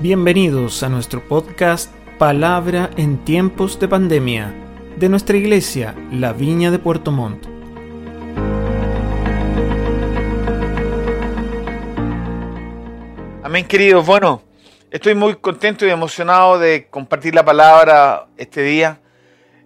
Bienvenidos 0.00 0.84
a 0.84 0.88
nuestro 0.88 1.26
podcast 1.26 1.92
Palabra 2.18 2.88
en 2.96 3.24
tiempos 3.24 3.80
de 3.80 3.88
pandemia 3.88 4.54
de 4.96 5.08
nuestra 5.08 5.36
iglesia, 5.36 5.92
La 6.12 6.32
Viña 6.32 6.70
de 6.70 6.78
Puerto 6.78 7.10
Montt. 7.10 7.44
Amén, 13.42 13.66
queridos. 13.66 14.06
Bueno, 14.06 14.44
estoy 14.92 15.16
muy 15.16 15.34
contento 15.34 15.84
y 15.84 15.90
emocionado 15.90 16.60
de 16.60 16.86
compartir 16.88 17.34
la 17.34 17.44
palabra 17.44 18.28
este 18.36 18.62
día 18.62 19.00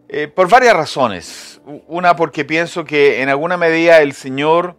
eh, 0.09 0.29
por 0.29 0.49
varias 0.49 0.75
razones. 0.75 1.61
Una, 1.89 2.17
porque 2.17 2.47
pienso 2.47 2.87
que 2.87 3.21
en 3.21 3.29
alguna 3.29 3.59
medida 3.59 4.01
el 4.01 4.15
Señor 4.15 4.77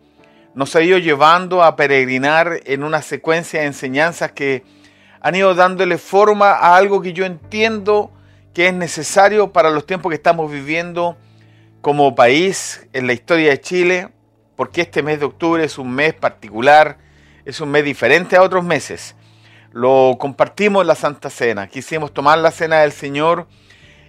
nos 0.56 0.76
ha 0.76 0.82
ido 0.82 0.98
llevando 0.98 1.62
a 1.62 1.76
peregrinar 1.76 2.60
en 2.66 2.84
una 2.84 3.04
secuencia 3.04 3.60
de 3.60 3.68
enseñanzas 3.68 4.32
que 4.32 4.64
han 5.24 5.36
ido 5.36 5.56
dándole 5.56 5.98
forma 5.98 6.52
a 6.52 6.76
algo 6.76 7.02
que 7.02 7.14
yo 7.14 7.26
entiendo 7.26 8.12
que 8.54 8.68
es 8.68 8.74
necesario 8.74 9.54
para 9.54 9.72
los 9.72 9.86
tiempos 9.88 10.10
que 10.10 10.18
estamos 10.18 10.52
viviendo 10.52 11.18
como 11.82 12.14
país 12.14 12.86
en 12.92 13.08
la 13.08 13.14
historia 13.14 13.52
de 13.52 13.62
Chile, 13.62 14.10
porque 14.58 14.82
este 14.82 15.02
mes 15.02 15.20
de 15.20 15.26
octubre 15.26 15.64
es 15.64 15.78
un 15.78 15.92
mes 15.92 16.14
particular, 16.14 16.98
es 17.46 17.62
un 17.62 17.72
mes 17.72 17.86
diferente 17.86 18.36
a 18.36 18.42
otros 18.42 18.66
meses. 18.66 19.16
Lo 19.72 20.18
compartimos 20.20 20.82
en 20.82 20.88
la 20.88 20.96
Santa 20.96 21.30
Cena, 21.30 21.68
quisimos 21.68 22.14
tomar 22.14 22.38
la 22.40 22.52
Cena 22.52 22.82
del 22.82 22.92
Señor 22.92 23.48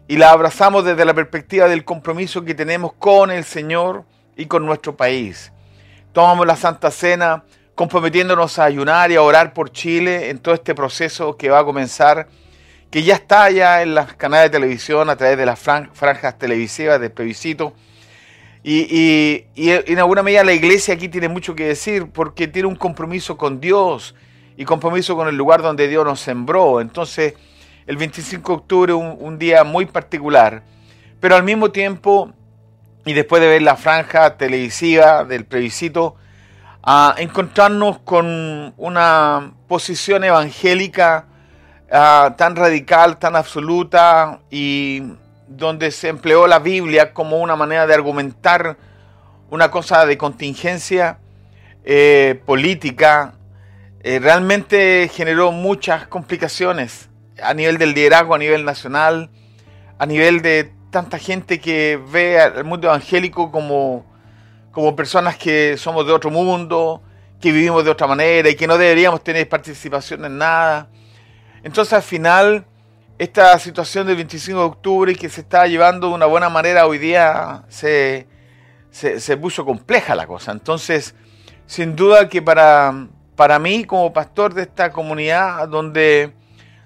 y 0.09 0.17
la 0.17 0.33
abrazamos 0.33 0.85
desde 0.85 1.05
la 1.05 1.15
perspectiva 1.15 1.69
del 1.69 1.85
compromiso 1.85 2.45
que 2.45 2.55
tenemos 2.55 2.93
con 2.93 3.31
el 3.31 3.45
Señor 3.45 4.05
y 4.37 4.47
con 4.47 4.67
nuestro 4.67 4.97
país. 4.97 5.53
Tomamos 6.13 6.45
la 6.45 6.57
Santa 6.57 6.91
Cena 6.91 7.45
comprometiéndonos 7.75 8.59
a 8.59 8.65
ayunar 8.65 9.11
y 9.11 9.17
a 9.17 9.23
orar 9.23 9.53
por 9.53 9.71
Chile 9.71 10.31
en 10.31 10.39
todo 10.39 10.55
este 10.55 10.75
proceso 10.75 11.37
que 11.37 11.51
va 11.51 11.61
a 11.61 11.65
comenzar, 11.65 12.29
que 12.91 13.03
ya 13.03 13.15
está 13.15 13.51
ya 13.51 13.83
en 13.83 13.95
las 13.95 14.15
canales 14.15 14.51
de 14.51 14.59
televisión 14.59 15.11
a 15.11 15.17
través 15.17 15.37
de 15.37 15.47
las 15.47 15.59
franjas 15.59 16.39
televisivas 16.39 17.01
del 17.01 17.11
plebiscito. 17.11 17.73
Y, 18.63 19.45
y, 19.55 19.71
en 19.71 19.99
alguna 19.99 20.23
medida 20.23 20.43
la 20.43 20.55
iglesia 20.55 20.95
aquí 20.95 21.09
tiene 21.09 21.29
mucho 21.29 21.55
que 21.55 21.67
decir 21.67 22.07
porque 22.11 22.49
tiene 22.49 22.67
un 22.67 22.77
compromiso 22.77 23.37
con 23.37 23.61
Dios 23.61 24.15
y 24.57 24.65
compromiso 24.65 25.17
con 25.17 25.29
el 25.29 25.37
lugar 25.37 25.61
donde 25.61 25.87
Dios 25.87 26.05
nos 26.05 26.21
sembró. 26.21 26.81
Entonces, 26.81 27.35
el 27.87 27.97
25 27.97 28.53
de 28.53 28.57
octubre, 28.57 28.93
un, 28.95 29.19
un 29.21 29.39
día 29.39 29.65
muy 29.65 29.85
particular, 29.85 30.63
pero 31.21 31.37
al 31.37 31.43
mismo 31.43 31.73
tiempo, 31.73 32.33
y 33.05 33.13
después 33.13 33.43
de 33.43 33.49
ver 33.49 33.63
la 33.63 33.77
franja 33.77 34.39
televisiva 34.39 35.25
del 35.25 35.45
plebiscito, 35.45 36.17
a 36.87 37.15
encontrarnos 37.17 37.99
con 38.01 38.75
una 38.77 39.55
posición 39.69 40.23
evangélica 40.23 41.27
ah, 41.91 42.35
tan 42.37 42.55
radical, 42.57 43.19
tan 43.19 43.37
absoluta 43.37 44.41
y 44.51 45.03
donde 45.49 45.91
se 45.91 46.09
empleó 46.09 46.47
la 46.47 46.59
Biblia 46.59 47.15
como 47.15 47.39
una 47.39 47.57
manera 47.57 47.87
de 47.87 47.95
argumentar 47.95 48.77
una 49.51 49.71
cosa 49.71 50.05
de 50.05 50.19
contingencia 50.19 51.19
eh, 51.85 52.41
política, 52.45 53.35
eh, 54.03 54.19
realmente 54.19 55.09
generó 55.13 55.53
muchas 55.53 56.07
complicaciones 56.07 57.09
a 57.43 57.55
nivel 57.55 57.79
del 57.79 57.95
liderazgo, 57.95 58.35
a 58.35 58.39
nivel 58.39 58.67
nacional, 58.67 59.31
a 59.99 60.05
nivel 60.05 60.43
de 60.43 60.71
tanta 60.91 61.19
gente 61.19 61.61
que 61.61 61.99
ve 62.13 62.39
al 62.39 62.65
mundo 62.65 62.89
evangélico 62.89 63.51
como 63.51 64.05
como 64.75 64.97
personas 64.97 65.37
que 65.37 65.77
somos 65.79 66.05
de 66.05 66.13
otro 66.13 66.31
mundo, 66.31 67.01
que 67.41 67.53
vivimos 67.53 67.85
de 67.85 67.91
otra 67.91 68.09
manera 68.09 68.51
y 68.51 68.57
que 68.57 68.67
no 68.67 68.77
deberíamos 68.77 69.23
tener 69.23 69.49
participación 69.49 70.25
en 70.25 70.37
nada. 70.37 70.89
Entonces 71.63 71.93
al 71.93 72.03
final, 72.03 72.67
esta 73.17 73.57
situación 73.61 74.07
del 74.07 74.17
25 74.17 74.59
de 74.59 74.65
octubre 74.65 75.15
que 75.15 75.29
se 75.29 75.43
está 75.43 75.67
llevando 75.69 76.09
de 76.09 76.15
una 76.15 76.27
buena 76.27 76.49
manera 76.49 76.87
hoy 76.87 76.99
día 76.99 77.63
se, 77.69 78.27
se, 78.91 79.37
puso 79.37 79.65
compleja 79.65 80.17
la 80.17 80.27
cosa. 80.27 80.51
Entonces, 80.51 81.15
sin 81.67 81.95
duda 81.95 82.29
que 82.29 82.43
para, 82.43 83.07
para 83.37 83.61
mí 83.61 83.85
como 83.85 84.13
pastor 84.13 84.55
de 84.55 84.63
esta 84.63 84.91
comunidad, 84.91 85.69
donde, 85.69 86.33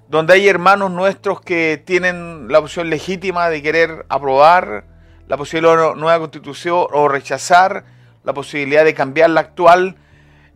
donde 0.09 0.35
hay 0.35 0.47
hermanos 0.47 0.91
nuestros 0.91 1.41
que 1.41 1.83
tienen 1.83 2.49
la 2.49 2.59
opción 2.59 2.91
legítima 2.91 3.49
de 3.49 3.63
querer 3.63 4.05
aprobar, 4.11 4.98
la 5.29 5.37
posibilidad 5.37 5.77
de 5.77 5.87
una 5.89 5.95
nueva 5.95 6.19
constitución 6.21 6.87
o 6.91 7.09
rechazar 7.09 7.85
la 8.25 8.33
posibilidad 8.33 8.85
de 8.85 8.95
cambiar 8.95 9.31
la 9.31 9.41
actual, 9.41 9.97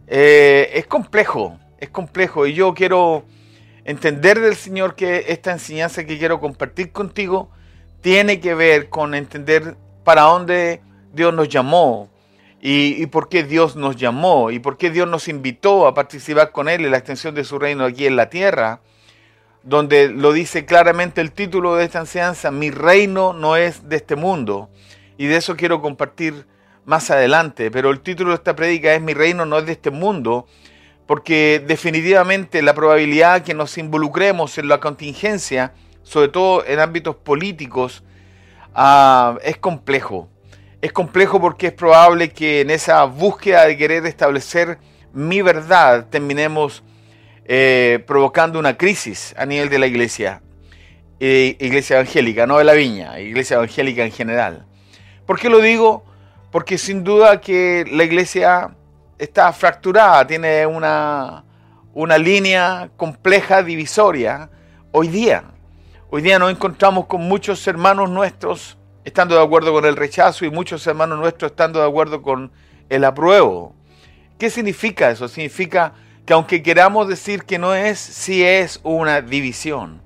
eh, 0.07 0.71
es 0.75 0.87
complejo, 0.87 1.59
es 1.79 1.91
complejo. 1.91 2.47
Y 2.47 2.55
yo 2.55 2.75
quiero 2.75 3.25
entender 3.85 4.41
del 4.41 4.57
Señor 4.57 4.95
que 4.95 5.27
esta 5.29 5.53
enseñanza 5.53 6.05
que 6.05 6.19
quiero 6.19 6.41
compartir 6.41 6.91
contigo 6.91 7.51
tiene 8.01 8.41
que 8.41 8.55
ver 8.55 8.89
con 8.89 9.15
entender 9.15 9.77
para 10.05 10.23
dónde 10.23 10.81
Dios 11.13 11.33
nos 11.35 11.49
llamó 11.49 12.09
y, 12.61 13.03
y, 13.03 13.07
por 13.07 13.29
qué 13.29 13.43
Dios 13.43 13.77
nos 13.77 13.97
llamó 13.97 14.51
y 14.51 14.59
por 14.59 14.77
qué 14.77 14.91
Dios 14.91 15.09
nos 15.09 15.29
invitó 15.29 15.87
a 15.87 15.95
participar 15.95 16.53
con 16.53 16.69
Él 16.69 16.85
en 16.85 16.93
la 16.93 16.99
extensión 16.99 17.35
de 17.35 17.45
su 17.45 17.59
reino 17.59 17.85
aquí 17.85 18.07
en 18.07 18.17
la 18.17 18.31
tierra 18.31 18.81
donde 19.65 20.09
lo 20.09 20.33
dice 20.33 20.65
claramente 20.65 21.21
el 21.21 21.33
título 21.33 21.77
de 21.77 21.85
esta 21.85 22.01
enseñanza, 22.01 22.51
mi 22.51 22.71
reino 22.71 23.33
no 23.33 23.57
es 23.57 23.89
de 23.89 23.97
este 23.97 24.17
mundo. 24.17 24.71
Y 25.19 25.27
de 25.27 25.37
eso 25.37 25.57
quiero 25.57 25.81
compartir 25.81 26.47
más 26.85 27.11
adelante. 27.11 27.71
Pero 27.71 27.91
el 27.91 28.01
título 28.01 28.31
de 28.31 28.37
esta 28.37 28.57
predica 28.57 28.93
es 28.95 29.01
mi 29.01 29.15
reino 29.15 29.47
no 29.47 29.59
es 29.59 29.67
de 29.67 29.73
este 29.73 29.91
mundo, 29.91 30.47
porque 31.07 31.63
definitivamente 31.67 32.63
la 32.63 32.75
probabilidad 32.75 33.43
que 33.43 33.55
nos 33.55 33.79
involucremos 33.79 34.59
en 34.59 34.69
la 34.69 34.81
contingencia, 34.81 35.73
sobre 36.03 36.29
todo 36.29 36.65
en 36.67 36.81
ámbitos 36.81 37.17
políticos, 37.17 38.03
ah, 38.75 39.39
es 39.43 39.59
complejo. 39.59 40.29
Es 40.81 40.93
complejo 40.93 41.41
porque 41.41 41.69
es 41.69 41.73
probable 41.73 42.31
que 42.31 42.63
en 42.63 42.71
esa 42.71 43.05
búsqueda 43.05 43.67
de 43.67 43.77
querer 43.77 44.05
establecer 44.07 44.79
mi 45.13 45.43
verdad 45.43 46.07
terminemos 46.09 46.83
eh, 47.45 48.03
provocando 48.07 48.59
una 48.59 48.77
crisis 48.77 49.35
a 49.37 49.47
nivel 49.47 49.69
de 49.69 49.79
la 49.79 49.87
iglesia, 49.87 50.43
eh, 51.21 51.57
iglesia 51.61 51.97
evangélica, 51.97 52.47
no 52.47 52.59
de 52.59 52.65
la 52.65 52.73
viña, 52.73 53.19
iglesia 53.21 53.57
evangélica 53.57 54.05
en 54.05 54.13
general. 54.13 54.67
¿Por 55.27 55.39
qué 55.39 55.49
lo 55.49 55.61
digo? 55.61 56.05
Porque 56.51 56.79
sin 56.79 57.05
duda 57.05 57.41
que 57.41 57.85
la 57.91 58.05
iglesia 58.05 58.75
está 59.19 59.53
fracturada, 59.53 60.27
tiene 60.27 60.67
una, 60.67 61.45
una 61.95 62.19
línea 62.19 62.91
compleja, 62.97 63.63
divisoria, 63.63 64.51
hoy 64.91 65.09
día. 65.09 65.45
Hoy 66.11 66.23
día 66.23 66.39
nos 66.39 66.51
encontramos 66.51 67.07
con 67.07 67.23
muchos 67.23 67.67
hermanos 67.67 68.11
nuestros 68.11 68.77
estando 69.05 69.35
de 69.35 69.43
acuerdo 69.43 69.73
con 69.73 69.85
el 69.85 69.97
rechazo 69.97 70.45
y 70.45 70.51
muchos 70.51 70.87
hermanos 70.87 71.19
nuestros 71.19 71.53
estando 71.53 71.81
de 71.81 71.89
acuerdo 71.89 72.23
con 72.23 72.53
el 72.89 73.05
apruebo. 73.05 73.75
¿Qué 74.39 74.51
significa 74.51 75.11
eso? 75.11 75.29
Significa 75.29 75.95
que 76.25 76.33
aunque 76.33 76.63
queramos 76.63 77.09
decir 77.09 77.45
que 77.45 77.59
no 77.59 77.75
es, 77.75 77.99
sí 77.99 78.45
es 78.45 78.81
una 78.83 79.21
división. 79.21 80.03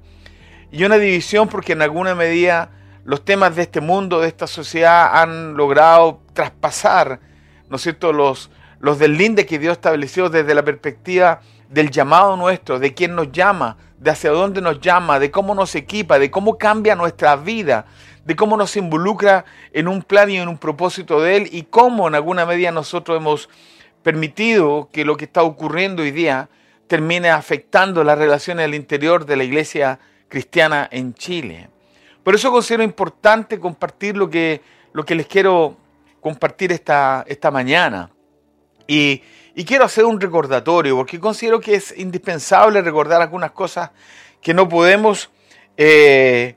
Y 0.70 0.84
una 0.84 0.96
división 0.96 1.48
porque 1.48 1.72
en 1.72 1.82
alguna 1.82 2.14
medida 2.14 2.70
los 3.04 3.24
temas 3.24 3.54
de 3.54 3.62
este 3.62 3.80
mundo, 3.80 4.20
de 4.20 4.28
esta 4.28 4.46
sociedad, 4.46 5.10
han 5.22 5.54
logrado 5.56 6.20
traspasar, 6.32 7.20
¿no 7.68 7.76
es 7.76 7.82
cierto?, 7.82 8.12
los, 8.12 8.50
los 8.80 8.98
deslindes 8.98 9.46
que 9.46 9.58
Dios 9.58 9.72
estableció 9.72 10.28
desde 10.28 10.54
la 10.54 10.64
perspectiva 10.64 11.40
del 11.68 11.90
llamado 11.90 12.36
nuestro, 12.36 12.78
de 12.78 12.94
quién 12.94 13.14
nos 13.14 13.30
llama, 13.30 13.76
de 13.98 14.10
hacia 14.10 14.30
dónde 14.30 14.60
nos 14.60 14.80
llama, 14.80 15.18
de 15.18 15.30
cómo 15.30 15.54
nos 15.54 15.74
equipa, 15.74 16.18
de 16.18 16.30
cómo 16.30 16.58
cambia 16.58 16.96
nuestra 16.96 17.36
vida, 17.36 17.86
de 18.24 18.34
cómo 18.34 18.56
nos 18.56 18.76
involucra 18.76 19.44
en 19.72 19.88
un 19.88 20.02
plan 20.02 20.28
y 20.30 20.38
en 20.38 20.48
un 20.48 20.58
propósito 20.58 21.20
de 21.20 21.36
Él 21.36 21.48
y 21.52 21.62
cómo 21.62 22.08
en 22.08 22.14
alguna 22.14 22.44
medida 22.44 22.72
nosotros 22.72 23.16
hemos 23.16 23.48
permitido 24.06 24.88
que 24.92 25.04
lo 25.04 25.16
que 25.16 25.24
está 25.24 25.42
ocurriendo 25.42 26.04
hoy 26.04 26.12
día 26.12 26.48
termine 26.86 27.28
afectando 27.28 28.04
las 28.04 28.16
relaciones 28.16 28.64
al 28.64 28.76
interior 28.76 29.26
de 29.26 29.34
la 29.34 29.42
iglesia 29.42 29.98
cristiana 30.28 30.88
en 30.92 31.12
Chile. 31.12 31.68
Por 32.22 32.36
eso 32.36 32.52
considero 32.52 32.84
importante 32.84 33.58
compartir 33.58 34.16
lo 34.16 34.30
que, 34.30 34.60
lo 34.92 35.04
que 35.04 35.16
les 35.16 35.26
quiero 35.26 35.76
compartir 36.20 36.70
esta, 36.70 37.24
esta 37.26 37.50
mañana. 37.50 38.08
Y, 38.86 39.24
quiero 39.66 39.84
hacer 39.84 40.04
un 40.04 40.20
recordatorio, 40.20 40.96
porque 40.98 41.18
considero 41.18 41.58
que 41.58 41.74
es 41.74 41.92
indispensable 41.98 42.82
recordar 42.82 43.20
algunas 43.20 43.50
cosas 43.50 43.90
que 44.40 44.54
no 44.54 44.68
podemos 44.68 45.30
eh, 45.76 46.54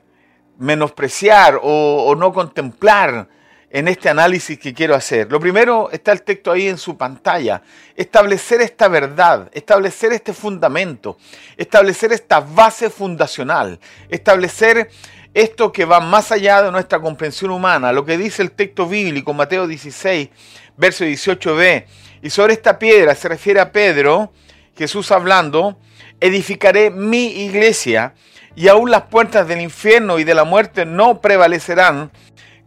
menospreciar 0.56 1.58
o 1.60 2.14
no 2.16 2.32
contemplar 2.32 3.26
en 3.70 3.86
este 3.86 4.08
análisis 4.08 4.58
que 4.58 4.74
quiero 4.74 4.94
hacer. 4.94 5.30
Lo 5.30 5.38
primero 5.38 5.90
está 5.92 6.10
el 6.12 6.22
texto 6.22 6.50
ahí 6.50 6.68
en 6.68 6.76
su 6.76 6.96
pantalla. 6.96 7.62
Establecer 7.94 8.60
esta 8.60 8.88
verdad, 8.88 9.48
establecer 9.52 10.12
este 10.12 10.32
fundamento, 10.32 11.16
establecer 11.56 12.12
esta 12.12 12.40
base 12.40 12.90
fundacional, 12.90 13.78
establecer 14.08 14.90
esto 15.32 15.70
que 15.70 15.84
va 15.84 16.00
más 16.00 16.32
allá 16.32 16.62
de 16.62 16.72
nuestra 16.72 16.98
comprensión 17.00 17.52
humana, 17.52 17.92
lo 17.92 18.04
que 18.04 18.18
dice 18.18 18.42
el 18.42 18.50
texto 18.50 18.88
bíblico, 18.88 19.32
Mateo 19.32 19.68
16, 19.68 20.28
verso 20.76 21.04
18b. 21.04 21.84
Y 22.22 22.30
sobre 22.30 22.54
esta 22.54 22.78
piedra 22.78 23.14
se 23.14 23.28
refiere 23.28 23.60
a 23.60 23.70
Pedro, 23.70 24.32
Jesús 24.76 25.12
hablando, 25.12 25.78
edificaré 26.20 26.90
mi 26.90 27.44
iglesia 27.44 28.14
y 28.56 28.66
aún 28.66 28.90
las 28.90 29.02
puertas 29.02 29.46
del 29.46 29.60
infierno 29.60 30.18
y 30.18 30.24
de 30.24 30.34
la 30.34 30.44
muerte 30.44 30.84
no 30.84 31.20
prevalecerán 31.20 32.10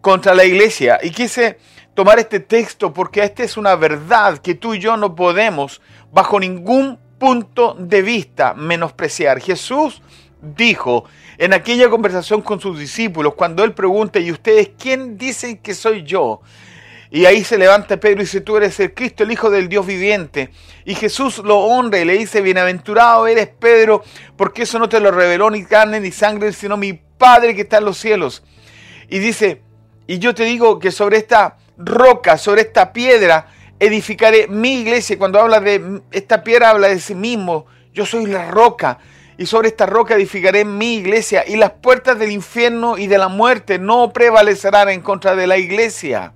contra 0.03 0.35
la 0.35 0.43
iglesia. 0.43 0.99
Y 1.01 1.11
quise 1.11 1.57
tomar 1.93 2.19
este 2.19 2.41
texto 2.41 2.93
porque 2.93 3.23
esta 3.23 3.41
es 3.41 3.55
una 3.55 3.75
verdad 3.77 4.37
que 4.39 4.53
tú 4.53 4.73
y 4.73 4.79
yo 4.79 4.97
no 4.97 5.15
podemos 5.15 5.81
bajo 6.11 6.41
ningún 6.41 6.99
punto 7.17 7.73
de 7.79 8.01
vista 8.01 8.53
menospreciar. 8.53 9.39
Jesús 9.39 10.01
dijo 10.41 11.05
en 11.37 11.53
aquella 11.53 11.89
conversación 11.89 12.41
con 12.41 12.59
sus 12.59 12.77
discípulos, 12.77 13.35
cuando 13.35 13.63
él 13.63 13.73
pregunta, 13.73 14.19
¿y 14.19 14.29
ustedes 14.29 14.71
quién 14.77 15.17
dicen 15.17 15.59
que 15.59 15.73
soy 15.73 16.03
yo? 16.03 16.41
Y 17.09 17.25
ahí 17.25 17.45
se 17.45 17.57
levanta 17.57 17.95
Pedro 17.95 18.17
y 18.17 18.25
dice, 18.25 18.41
tú 18.41 18.57
eres 18.57 18.77
el 18.81 18.93
Cristo, 18.93 19.23
el 19.23 19.31
Hijo 19.31 19.49
del 19.49 19.69
Dios 19.69 19.85
viviente. 19.85 20.49
Y 20.83 20.95
Jesús 20.95 21.37
lo 21.37 21.59
honra 21.59 21.99
y 21.99 22.05
le 22.05 22.17
dice, 22.17 22.41
bienaventurado 22.41 23.25
eres 23.25 23.47
Pedro, 23.47 24.03
porque 24.35 24.63
eso 24.63 24.79
no 24.79 24.89
te 24.89 24.99
lo 24.99 25.11
reveló 25.11 25.49
ni 25.49 25.63
carne 25.63 26.01
ni 26.01 26.11
sangre, 26.11 26.51
sino 26.51 26.75
mi 26.75 26.91
Padre 26.91 27.55
que 27.55 27.61
está 27.61 27.77
en 27.77 27.85
los 27.85 27.97
cielos. 27.97 28.43
Y 29.07 29.19
dice, 29.19 29.61
y 30.07 30.19
yo 30.19 30.35
te 30.35 30.43
digo 30.43 30.79
que 30.79 30.91
sobre 30.91 31.17
esta 31.17 31.57
roca, 31.77 32.37
sobre 32.37 32.61
esta 32.61 32.91
piedra, 32.93 33.47
edificaré 33.79 34.47
mi 34.47 34.81
iglesia. 34.81 35.17
Cuando 35.17 35.39
habla 35.39 35.59
de 35.59 36.01
esta 36.11 36.43
piedra, 36.43 36.71
habla 36.71 36.89
de 36.89 36.99
sí 36.99 37.15
mismo. 37.15 37.65
Yo 37.93 38.05
soy 38.05 38.25
la 38.25 38.49
roca 38.49 38.99
y 39.37 39.45
sobre 39.45 39.69
esta 39.69 39.85
roca 39.85 40.15
edificaré 40.15 40.65
mi 40.65 40.95
iglesia 40.95 41.43
y 41.47 41.55
las 41.55 41.71
puertas 41.71 42.19
del 42.19 42.31
infierno 42.31 42.97
y 42.97 43.07
de 43.07 43.17
la 43.17 43.27
muerte 43.27 43.79
no 43.79 44.11
prevalecerán 44.13 44.89
en 44.89 45.01
contra 45.01 45.35
de 45.35 45.47
la 45.47 45.57
iglesia. 45.57 46.33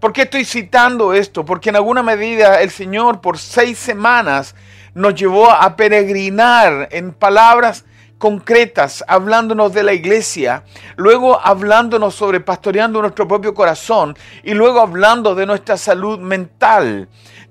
¿Por 0.00 0.12
qué 0.12 0.22
estoy 0.22 0.44
citando 0.44 1.12
esto? 1.12 1.44
Porque 1.44 1.68
en 1.68 1.76
alguna 1.76 2.02
medida 2.02 2.62
el 2.62 2.70
Señor 2.70 3.20
por 3.20 3.38
seis 3.38 3.78
semanas 3.78 4.54
nos 4.94 5.14
llevó 5.14 5.50
a 5.50 5.76
peregrinar 5.76 6.88
en 6.90 7.12
palabras 7.12 7.84
concretas, 8.20 9.02
hablándonos 9.08 9.72
de 9.72 9.82
la 9.82 9.94
iglesia, 9.94 10.62
luego 10.96 11.40
hablándonos 11.40 12.14
sobre 12.14 12.38
pastoreando 12.38 13.00
nuestro 13.00 13.26
propio 13.26 13.54
corazón 13.54 14.14
y 14.44 14.52
luego 14.52 14.80
hablando 14.80 15.34
de 15.34 15.46
nuestra 15.46 15.78
salud 15.78 16.18
mental. 16.18 17.08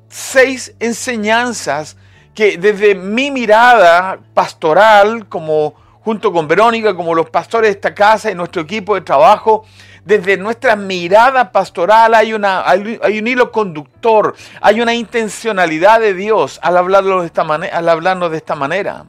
Seis 0.10 0.76
enseñanzas 0.80 1.98
que 2.36 2.58
desde 2.58 2.94
mi 2.94 3.32
mirada 3.32 4.20
pastoral, 4.36 5.28
como 5.28 5.74
junto 6.02 6.32
con 6.32 6.48
Verónica, 6.48 6.96
como 6.96 7.16
los 7.16 7.32
pastores 7.32 7.70
de 7.70 7.76
esta 7.76 7.96
casa 7.96 8.30
y 8.30 8.36
nuestro 8.36 8.62
equipo 8.62 8.94
de 8.94 9.02
trabajo, 9.02 9.66
desde 10.06 10.38
nuestra 10.38 10.76
mirada 10.76 11.52
pastoral 11.52 12.14
hay, 12.14 12.32
una, 12.32 12.70
hay 12.70 13.20
un 13.20 13.28
hilo 13.28 13.52
conductor, 13.52 14.36
hay 14.62 14.82
una 14.82 14.94
intencionalidad 14.94 16.00
de 16.00 16.14
Dios 16.14 16.60
al 16.62 16.78
hablarnos 16.78 17.22
de 17.22 17.26
esta, 17.26 17.42
al 17.42 17.90
hablarnos 17.90 18.30
de 18.30 18.38
esta 18.38 18.54
manera. 18.54 19.06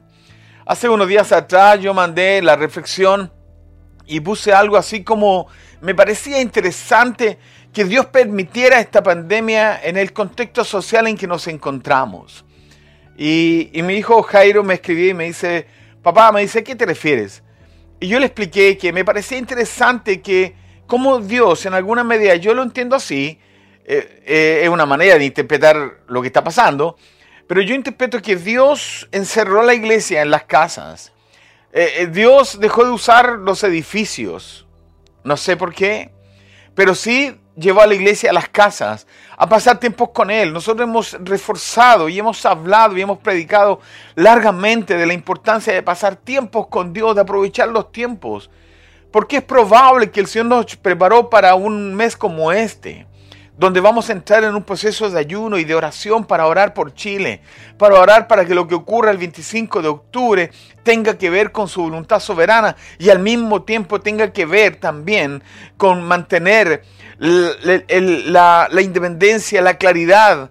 Hace 0.65 0.89
unos 0.89 1.07
días 1.07 1.31
atrás 1.31 1.79
yo 1.79 1.93
mandé 1.93 2.41
la 2.41 2.55
reflexión 2.55 3.31
y 4.05 4.19
puse 4.19 4.53
algo 4.53 4.77
así 4.77 5.03
como 5.03 5.47
me 5.81 5.95
parecía 5.95 6.39
interesante 6.39 7.39
que 7.73 7.85
Dios 7.85 8.05
permitiera 8.07 8.79
esta 8.79 9.01
pandemia 9.01 9.81
en 9.83 9.97
el 9.97 10.13
contexto 10.13 10.63
social 10.63 11.07
en 11.07 11.17
que 11.17 11.25
nos 11.25 11.47
encontramos. 11.47 12.45
Y, 13.17 13.71
mi 13.73 13.95
hijo 13.95 14.21
Jairo 14.23 14.63
me 14.63 14.75
escribió 14.75 15.09
y 15.09 15.13
me 15.13 15.25
dice, 15.25 15.65
papá, 16.03 16.31
me 16.31 16.41
dice, 16.41 16.59
¿a 16.59 16.63
qué 16.63 16.75
te 16.75 16.85
refieres? 16.85 17.43
Y 17.99 18.07
yo 18.07 18.19
le 18.19 18.27
expliqué 18.27 18.77
que 18.77 18.93
me 18.93 19.05
parecía 19.05 19.37
interesante 19.37 20.21
que 20.21 20.55
como 20.85 21.19
Dios, 21.19 21.65
en 21.65 21.73
alguna 21.73 22.03
medida, 22.03 22.35
yo 22.35 22.53
lo 22.53 22.63
entiendo 22.63 22.95
así, 22.95 23.39
eh, 23.85 24.21
eh, 24.25 24.59
es 24.63 24.69
una 24.69 24.85
manera 24.85 25.17
de 25.17 25.25
interpretar 25.25 26.01
lo 26.07 26.21
que 26.21 26.27
está 26.27 26.43
pasando, 26.43 26.97
pero 27.51 27.63
yo 27.63 27.75
interpreto 27.75 28.21
que 28.21 28.37
Dios 28.37 29.09
encerró 29.11 29.61
la 29.61 29.73
iglesia 29.73 30.21
en 30.21 30.31
las 30.31 30.45
casas. 30.45 31.11
Eh, 31.73 32.07
Dios 32.09 32.61
dejó 32.61 32.85
de 32.85 32.91
usar 32.91 33.39
los 33.39 33.65
edificios. 33.65 34.65
No 35.25 35.35
sé 35.35 35.57
por 35.57 35.73
qué, 35.73 36.13
pero 36.75 36.95
sí 36.95 37.35
llevó 37.57 37.81
a 37.81 37.87
la 37.87 37.95
iglesia 37.95 38.29
a 38.29 38.33
las 38.33 38.47
casas, 38.47 39.05
a 39.35 39.49
pasar 39.49 39.81
tiempos 39.81 40.11
con 40.11 40.31
Él. 40.31 40.53
Nosotros 40.53 40.87
hemos 40.87 41.11
reforzado 41.19 42.07
y 42.07 42.17
hemos 42.17 42.45
hablado 42.45 42.97
y 42.97 43.01
hemos 43.01 43.19
predicado 43.19 43.81
largamente 44.15 44.95
de 44.95 45.05
la 45.05 45.13
importancia 45.13 45.73
de 45.73 45.83
pasar 45.83 46.15
tiempos 46.15 46.67
con 46.67 46.93
Dios, 46.93 47.15
de 47.15 47.21
aprovechar 47.23 47.67
los 47.67 47.91
tiempos. 47.91 48.49
Porque 49.11 49.35
es 49.35 49.43
probable 49.43 50.09
que 50.09 50.21
el 50.21 50.27
Señor 50.27 50.45
nos 50.45 50.77
preparó 50.77 51.29
para 51.29 51.55
un 51.55 51.95
mes 51.95 52.15
como 52.15 52.53
este 52.53 53.07
donde 53.57 53.79
vamos 53.79 54.09
a 54.09 54.13
entrar 54.13 54.43
en 54.43 54.55
un 54.55 54.63
proceso 54.63 55.09
de 55.09 55.19
ayuno 55.19 55.57
y 55.57 55.65
de 55.65 55.75
oración 55.75 56.25
para 56.25 56.47
orar 56.47 56.73
por 56.73 56.93
Chile, 56.93 57.41
para 57.77 57.99
orar 57.99 58.27
para 58.27 58.45
que 58.45 58.55
lo 58.55 58.67
que 58.67 58.75
ocurra 58.75 59.11
el 59.11 59.17
25 59.17 59.81
de 59.81 59.87
octubre 59.87 60.51
tenga 60.83 61.17
que 61.17 61.29
ver 61.29 61.51
con 61.51 61.67
su 61.67 61.83
voluntad 61.83 62.19
soberana 62.19 62.75
y 62.97 63.09
al 63.09 63.19
mismo 63.19 63.63
tiempo 63.63 64.01
tenga 64.01 64.31
que 64.31 64.45
ver 64.45 64.77
también 64.77 65.43
con 65.77 66.03
mantener 66.03 66.83
la, 67.19 68.81
independencia, 68.81 69.61
la 69.61 69.77
claridad, 69.77 70.49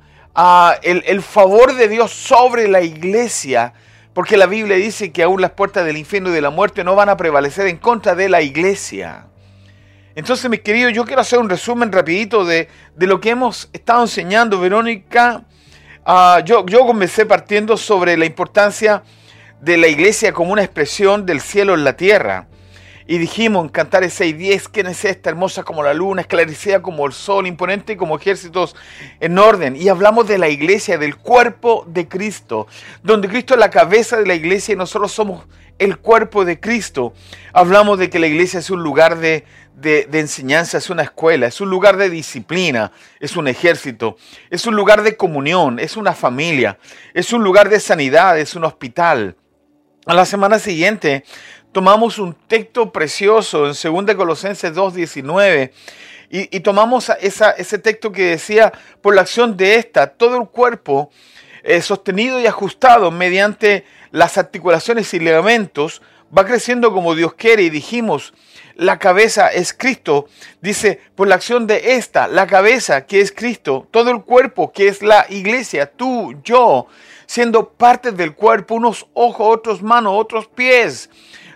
el, 0.83 1.03
el 1.07 1.23
favor 1.23 1.75
de 1.75 1.89
Dios 1.89 2.13
sobre 2.13 2.69
la 2.69 2.83
iglesia, 2.83 3.73
porque 4.13 4.37
la 4.37 4.47
Biblia 4.47 4.77
dice 4.77 5.11
que 5.11 5.23
aún 5.23 5.41
las 5.41 5.53
puertas 5.53 5.85
del 5.85 5.97
infierno 5.97 6.29
y 6.29 6.33
de 6.33 6.43
la 6.43 6.51
muerte 6.51 6.85
no 6.85 6.95
van 6.95 7.09
a 7.09 7.17
prevalecer 7.17 7.67
en 7.67 7.79
contra 7.79 8.15
de 8.15 8.29
la 8.29 8.43
iglesia. 8.43 9.30
Entonces, 10.15 10.51
mis 10.51 10.61
queridos, 10.61 10.93
yo 10.93 11.05
quiero 11.05 11.21
hacer 11.21 11.39
un 11.39 11.49
resumen 11.49 11.93
rapidito 11.93 12.45
de, 12.45 12.69
lo 12.97 13.21
que 13.21 13.31
hemos 13.31 13.71
estado 13.73 14.03
enseñando, 14.03 14.61
Verónica. 14.61 15.45
Ah, 16.05 16.43
yo, 16.45 16.67
yo 16.67 16.87
comencé 16.87 17.27
partiendo 17.27 17.77
sobre 17.77 18.17
la 18.17 18.25
importancia 18.25 19.03
de 19.61 19.77
la 19.77 19.87
iglesia 19.87 20.33
como 20.33 20.53
una 20.53 20.65
expresión 20.65 21.27
del 21.27 21.41
cielo 21.41 21.75
en 21.75 21.85
la 21.85 21.97
tierra. 21.97 22.49
Y 23.07 23.19
dijimos 23.19 23.65
en 23.65 23.71
Cantares 23.71 24.21
6.10, 24.21 24.69
¿quién 24.71 24.87
es 24.87 25.05
esta? 25.05 25.31
Hermosa 25.31 25.65
como 25.65 25.83
la 25.83 25.95
luna, 25.95 26.21
esclarecida 26.21 26.81
como 26.81 27.07
el 27.07 27.13
sol, 27.13 27.47
imponente 27.47 27.97
como 27.97 28.17
ejércitos 28.17 28.77
en 29.19 29.37
orden. 29.37 29.75
Y 29.75 29.89
hablamos 29.89 30.29
de 30.29 30.39
la 30.39 30.49
iglesia, 30.49 30.97
del 30.97 31.17
cuerpo 31.17 31.85
de 31.89 32.07
Cristo, 32.07 32.69
donde 33.03 33.29
Cristo 33.29 33.55
es 33.55 33.61
la 33.61 33.71
cabeza 33.71 34.17
de 34.17 34.27
la 34.27 34.35
iglesia 34.35 34.75
y 34.75 34.77
nosotros 34.77 35.11
somos 35.11 35.45
el 35.81 35.99
cuerpo 35.99 36.45
de 36.45 36.61
Cristo. 36.61 37.13
Hablamos 37.53 37.99
de 37.99 38.11
que 38.11 38.21
la 38.21 38.29
iglesia 38.29 38.61
es 38.61 38.71
un 38.71 38.85
lugar 38.85 39.19
de, 39.19 39.45
de, 39.81 40.09
enseñanza, 40.13 40.79
es 40.79 40.91
una 40.91 41.03
escuela, 41.03 41.47
es 41.47 41.61
un 41.61 41.71
lugar 41.71 41.97
de 41.97 42.11
disciplina, 42.11 42.93
es 43.19 43.37
un 43.37 43.49
ejército, 43.49 44.17
es 44.51 44.67
un 44.67 44.77
lugar 44.77 45.03
de 45.03 45.17
comunión, 45.17 45.79
es 45.79 45.97
una 45.97 46.13
familia, 46.13 46.79
es 47.15 47.33
un 47.33 47.43
lugar 47.43 47.69
de 47.69 47.81
sanidad, 47.81 48.39
es 48.39 48.55
un 48.55 48.65
hospital. 48.65 49.37
A 50.07 50.15
la 50.15 50.27
semana 50.27 50.59
siguiente 50.59 51.25
tomamos 51.73 52.19
un 52.19 52.35
texto 52.35 52.93
precioso 52.93 53.67
en 53.67 54.07
2 54.07 54.15
Colosenses 54.17 54.75
2.19 54.75 55.71
y, 56.31 56.57
y 56.57 56.61
tomamos 56.61 57.11
ese 57.21 57.79
texto 57.79 58.13
que 58.13 58.31
decía, 58.31 58.73
por 59.01 59.15
la 59.15 59.23
acción 59.23 59.57
de 59.57 59.77
esta, 59.77 60.09
todo 60.09 60.37
el 60.37 60.49
cuerpo 60.49 61.11
eh, 61.63 61.83
sostenido 61.83 62.41
y 62.41 62.47
ajustado 62.47 63.11
mediante 63.11 63.85
las 64.13 64.39
articulaciones 64.39 65.13
y 65.13 65.19
ligamentos, 65.19 66.01
va 66.37 66.47
creciendo 66.47 66.93
como 66.93 67.15
Dios 67.15 67.35
quiere 67.35 67.65
y 67.65 67.71
dijimos, 67.71 68.33
la 68.81 68.99
cabeza 68.99 69.49
es 69.49 69.75
Cristo. 69.75 70.27
Dice, 70.63 71.01
por 71.15 71.29
la 71.29 71.35
acción 71.35 71.67
de 71.67 71.97
esta, 71.97 72.27
la 72.27 72.47
cabeza 72.47 73.05
que 73.05 73.21
es 73.21 73.31
Cristo, 73.31 73.87
todo 73.91 74.11
el 74.11 74.23
cuerpo 74.23 74.73
que 74.73 74.89
es 74.89 75.03
la 75.03 75.27
iglesia, 75.29 75.91
tú, 75.91 76.35
yo, 76.43 76.87
siendo 77.27 77.69
parte 77.69 78.11
del 78.11 78.35
cuerpo, 78.35 78.77
unos 78.77 79.07
ojos, 79.13 79.47
otros 79.59 79.83
manos, 79.83 80.15
otros 80.17 80.47
pies, 80.47 81.11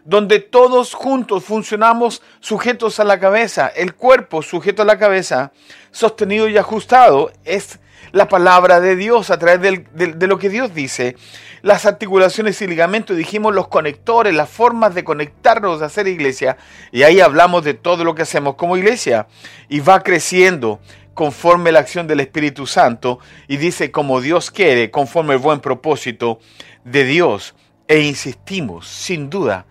donde 0.04 0.38
todos 0.38 0.92
juntos 0.92 1.44
funcionamos 1.44 2.20
sujetos 2.40 3.00
a 3.00 3.04
la 3.04 3.18
cabeza, 3.18 3.68
el 3.68 3.94
cuerpo 3.94 4.42
sujeto 4.42 4.82
a 4.82 4.84
la 4.84 4.98
cabeza, 4.98 5.50
sostenido 5.94 6.48
y 6.48 6.58
ajustado, 6.58 7.32
es 7.44 7.78
la 8.12 8.28
palabra 8.28 8.80
de 8.80 8.96
Dios 8.96 9.30
a 9.30 9.38
través 9.38 9.82
de 9.92 10.26
lo 10.26 10.38
que 10.38 10.50
Dios 10.50 10.74
dice 10.74 11.16
las 11.64 11.86
articulaciones 11.86 12.60
y 12.60 12.66
ligamentos, 12.66 13.16
dijimos 13.16 13.54
los 13.54 13.68
conectores, 13.68 14.34
las 14.34 14.50
formas 14.50 14.94
de 14.94 15.02
conectarnos, 15.02 15.80
de 15.80 15.86
hacer 15.86 16.06
iglesia. 16.06 16.58
Y 16.92 17.04
ahí 17.04 17.22
hablamos 17.22 17.64
de 17.64 17.72
todo 17.72 18.04
lo 18.04 18.14
que 18.14 18.20
hacemos 18.20 18.56
como 18.56 18.76
iglesia. 18.76 19.28
Y 19.70 19.80
va 19.80 20.02
creciendo 20.02 20.78
conforme 21.14 21.72
la 21.72 21.78
acción 21.78 22.06
del 22.06 22.20
Espíritu 22.20 22.66
Santo. 22.66 23.18
Y 23.48 23.56
dice 23.56 23.90
como 23.90 24.20
Dios 24.20 24.50
quiere, 24.50 24.90
conforme 24.90 25.32
el 25.32 25.40
buen 25.40 25.60
propósito 25.60 26.38
de 26.84 27.04
Dios. 27.04 27.54
E 27.88 28.00
insistimos, 28.00 28.86
sin 28.86 29.30
duda, 29.30 29.64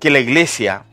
que 0.00 0.08
la 0.08 0.20
iglesia 0.20 0.86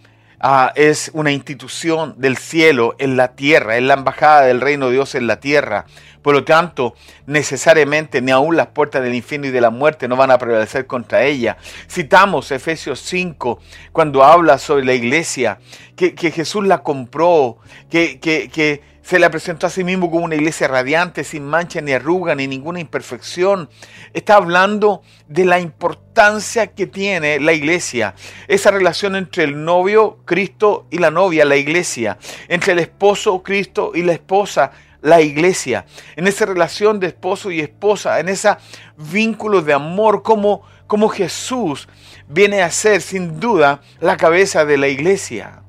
ah, 0.47 0.71
es 0.75 1.09
una 1.13 1.31
institución 1.31 2.13
del 2.17 2.37
cielo 2.37 2.95
en 2.99 3.17
la 3.17 3.35
tierra, 3.35 3.77
es 3.77 3.83
la 3.83 3.95
embajada 3.95 4.41
del 4.41 4.61
reino 4.61 4.87
de 4.87 4.93
Dios 4.93 5.15
en 5.15 5.25
la 5.25 5.39
tierra. 5.39 5.85
Por 6.21 6.35
lo 6.35 6.43
tanto, 6.43 6.93
necesariamente 7.25 8.21
ni 8.21 8.31
aún 8.31 8.55
las 8.55 8.67
puertas 8.67 9.03
del 9.03 9.15
infierno 9.15 9.47
y 9.47 9.51
de 9.51 9.61
la 9.61 9.71
muerte 9.71 10.07
no 10.07 10.15
van 10.15 10.31
a 10.31 10.37
prevalecer 10.37 10.85
contra 10.87 11.23
ella. 11.23 11.57
Citamos 11.89 12.51
Efesios 12.51 12.99
5 12.99 13.59
cuando 13.91 14.23
habla 14.23 14.57
sobre 14.59 14.85
la 14.85 14.93
iglesia, 14.93 15.59
que, 15.95 16.15
Jesús 16.31 16.65
la 16.65 16.83
compró, 16.83 17.57
que, 17.89 18.19
que 18.19 18.81
se 19.05 19.19
la 19.19 19.29
presentó 19.29 19.67
a 19.67 19.69
sí 19.69 19.83
mismo 19.83 20.09
como 20.09 20.25
una 20.25 20.33
iglesia 20.33 20.67
radiante, 20.67 21.23
sin 21.23 21.45
mancha 21.45 21.79
ni 21.79 21.91
arruga 21.91 22.33
ni 22.33 22.47
ninguna 22.47 22.79
imperfección. 22.79 23.69
Está 24.13 24.37
hablando 24.37 25.03
de 25.27 25.45
la 25.45 25.59
importancia 25.59 26.73
que 26.73 26.87
tiene 26.87 27.39
la 27.39 27.53
iglesia, 27.53 28.15
esa 28.47 28.71
relación 28.71 29.15
entre 29.15 29.43
el 29.43 29.63
novio, 29.63 30.17
Cristo, 30.25 30.87
y 30.89 30.97
la 30.97 31.11
novia, 31.11 31.45
la 31.45 31.55
iglesia, 31.55 32.17
entre 32.47 32.73
el 32.73 32.79
esposo, 32.79 33.43
Cristo, 33.43 33.91
y 33.93 34.01
la 34.01 34.13
esposa, 34.13 34.71
la 35.03 35.21
iglesia, 35.21 35.85
en 36.15 36.25
esa 36.25 36.47
relación 36.47 36.99
de 36.99 37.07
esposo 37.07 37.51
y 37.51 37.59
esposa, 37.59 38.19
en 38.19 38.27
ese 38.27 38.57
vínculo 38.97 39.61
de 39.61 39.73
amor, 39.73 40.23
como, 40.23 40.63
como 40.87 41.09
Jesús 41.09 41.87
viene 42.27 42.63
a 42.63 42.71
ser 42.71 43.03
sin 43.03 43.39
duda 43.39 43.81
la 43.99 44.17
cabeza 44.17 44.65
de 44.65 44.79
la 44.79 44.87
iglesia. 44.87 45.61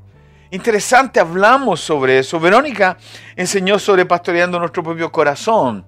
Interesante, 0.51 1.19
hablamos 1.19 1.81
sobre 1.81 2.19
eso. 2.19 2.39
Verónica 2.39 2.97
enseñó 3.35 3.79
sobre 3.79 4.07
pastoreando 4.07 4.59
nuestro 4.59 4.83
propio 4.83 5.11
corazón. 5.11 5.85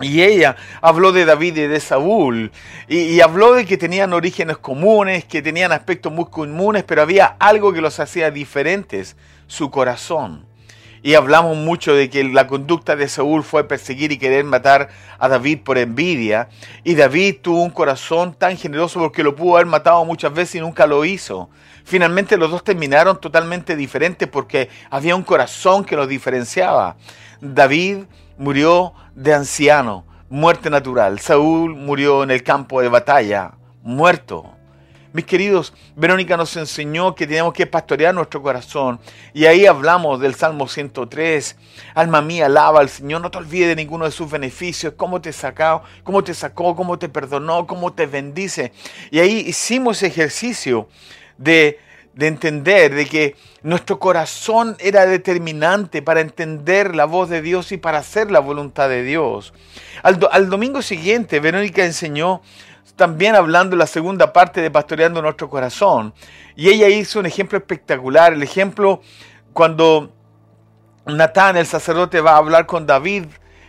Y 0.00 0.22
ella 0.22 0.54
habló 0.80 1.10
de 1.10 1.24
David 1.24 1.56
y 1.56 1.66
de 1.66 1.80
Saúl. 1.80 2.52
Y, 2.86 3.20
habló 3.20 3.54
de 3.54 3.66
que 3.66 3.76
tenían 3.76 4.12
orígenes 4.12 4.58
comunes, 4.58 5.24
que 5.24 5.42
tenían 5.42 5.72
aspectos 5.72 6.12
muy 6.12 6.26
comunes, 6.26 6.84
pero 6.84 7.02
había 7.02 7.36
algo 7.40 7.72
que 7.72 7.80
los 7.80 7.98
hacía 7.98 8.30
diferentes, 8.30 9.16
su 9.48 9.70
corazón. 9.70 10.46
Y 11.02 11.14
hablamos 11.14 11.56
mucho 11.56 11.94
de 11.94 12.10
que 12.10 12.22
la 12.24 12.46
conducta 12.46 12.94
de 12.94 13.08
Saúl 13.08 13.42
fue 13.42 13.66
perseguir 13.66 14.12
y 14.12 14.18
querer 14.18 14.44
matar 14.44 14.88
a 15.18 15.28
David 15.28 15.60
por 15.64 15.78
envidia. 15.78 16.48
Y 16.84 16.94
David 16.94 17.36
tuvo 17.42 17.62
un 17.62 17.70
corazón 17.70 18.34
tan 18.34 18.56
generoso 18.56 19.00
porque 19.00 19.22
lo 19.24 19.34
pudo 19.34 19.56
haber 19.56 19.66
matado 19.66 20.04
muchas 20.04 20.32
veces 20.32 20.56
y 20.56 20.60
nunca 20.60 20.86
lo 20.86 21.04
hizo. 21.04 21.48
Finalmente 21.88 22.36
los 22.36 22.50
dos 22.50 22.62
terminaron 22.62 23.18
totalmente 23.18 23.74
diferentes 23.74 24.28
porque 24.28 24.68
había 24.90 25.16
un 25.16 25.22
corazón 25.22 25.86
que 25.86 25.96
los 25.96 26.06
diferenciaba. 26.06 26.96
David 27.40 28.00
murió 28.36 28.92
de 29.14 29.32
anciano, 29.32 30.04
muerte 30.28 30.68
natural. 30.68 31.18
Saúl 31.18 31.74
murió 31.74 32.24
en 32.24 32.30
el 32.30 32.42
campo 32.42 32.82
de 32.82 32.90
batalla, 32.90 33.52
muerto. 33.82 34.52
Mis 35.14 35.24
queridos, 35.24 35.72
Verónica 35.96 36.36
nos 36.36 36.54
enseñó 36.58 37.14
que 37.14 37.26
tenemos 37.26 37.54
que 37.54 37.66
pastorear 37.66 38.14
nuestro 38.14 38.42
corazón. 38.42 39.00
Y 39.32 39.46
ahí 39.46 39.64
hablamos 39.64 40.20
del 40.20 40.34
Salmo 40.34 40.68
103. 40.68 41.56
Alma 41.94 42.20
mía, 42.20 42.44
alaba 42.44 42.80
al 42.80 42.90
Señor. 42.90 43.22
No 43.22 43.30
te 43.30 43.38
olvides 43.38 43.68
de 43.68 43.76
ninguno 43.76 44.04
de 44.04 44.10
sus 44.10 44.30
beneficios. 44.30 44.92
Cómo 44.94 45.22
te 45.22 45.32
sacó, 45.32 45.82
cómo 46.04 46.22
te 46.22 46.34
sacó, 46.34 46.76
cómo 46.76 46.98
te 46.98 47.08
perdonó, 47.08 47.66
cómo 47.66 47.94
te 47.94 48.04
bendice. 48.04 48.72
Y 49.10 49.20
ahí 49.20 49.38
hicimos 49.46 50.02
ejercicio 50.02 50.86
de, 51.38 51.78
entender 52.18 52.94
de 52.94 53.06
que 53.06 53.36
nuestro 53.62 53.98
corazón 53.98 54.76
era 54.80 55.06
determinante 55.06 56.02
para 56.02 56.20
entender 56.20 56.94
la 56.94 57.04
voz 57.04 57.28
de 57.28 57.40
Dios 57.40 57.72
y 57.72 57.76
para 57.76 57.98
hacer 57.98 58.30
la 58.30 58.40
voluntad 58.40 58.88
de 58.88 59.04
Dios. 59.04 59.54
Al, 60.02 60.18
al 60.30 60.50
domingo 60.50 60.82
siguiente, 60.82 61.40
Verónica 61.40 61.84
enseñó 61.84 62.42
también 62.96 63.36
hablando 63.36 63.76
de 63.76 63.78
la 63.78 63.86
segunda 63.86 64.32
parte 64.32 64.60
de 64.60 64.70
Pastoreando 64.70 65.22
nuestro 65.22 65.48
corazón. 65.48 66.12
Y 66.56 66.68
ella 66.68 66.88
hizo 66.88 67.20
un 67.20 67.26
ejemplo 67.26 67.56
espectacular, 67.56 68.32
el 68.32 68.42
ejemplo 68.42 69.00
cuando 69.52 70.12
Natán, 71.06 71.56
el 71.56 71.66
sacerdote, 71.66 72.20
va 72.20 72.32
a 72.32 72.38
hablar 72.38 72.66
con 72.66 72.86
David 72.86 73.26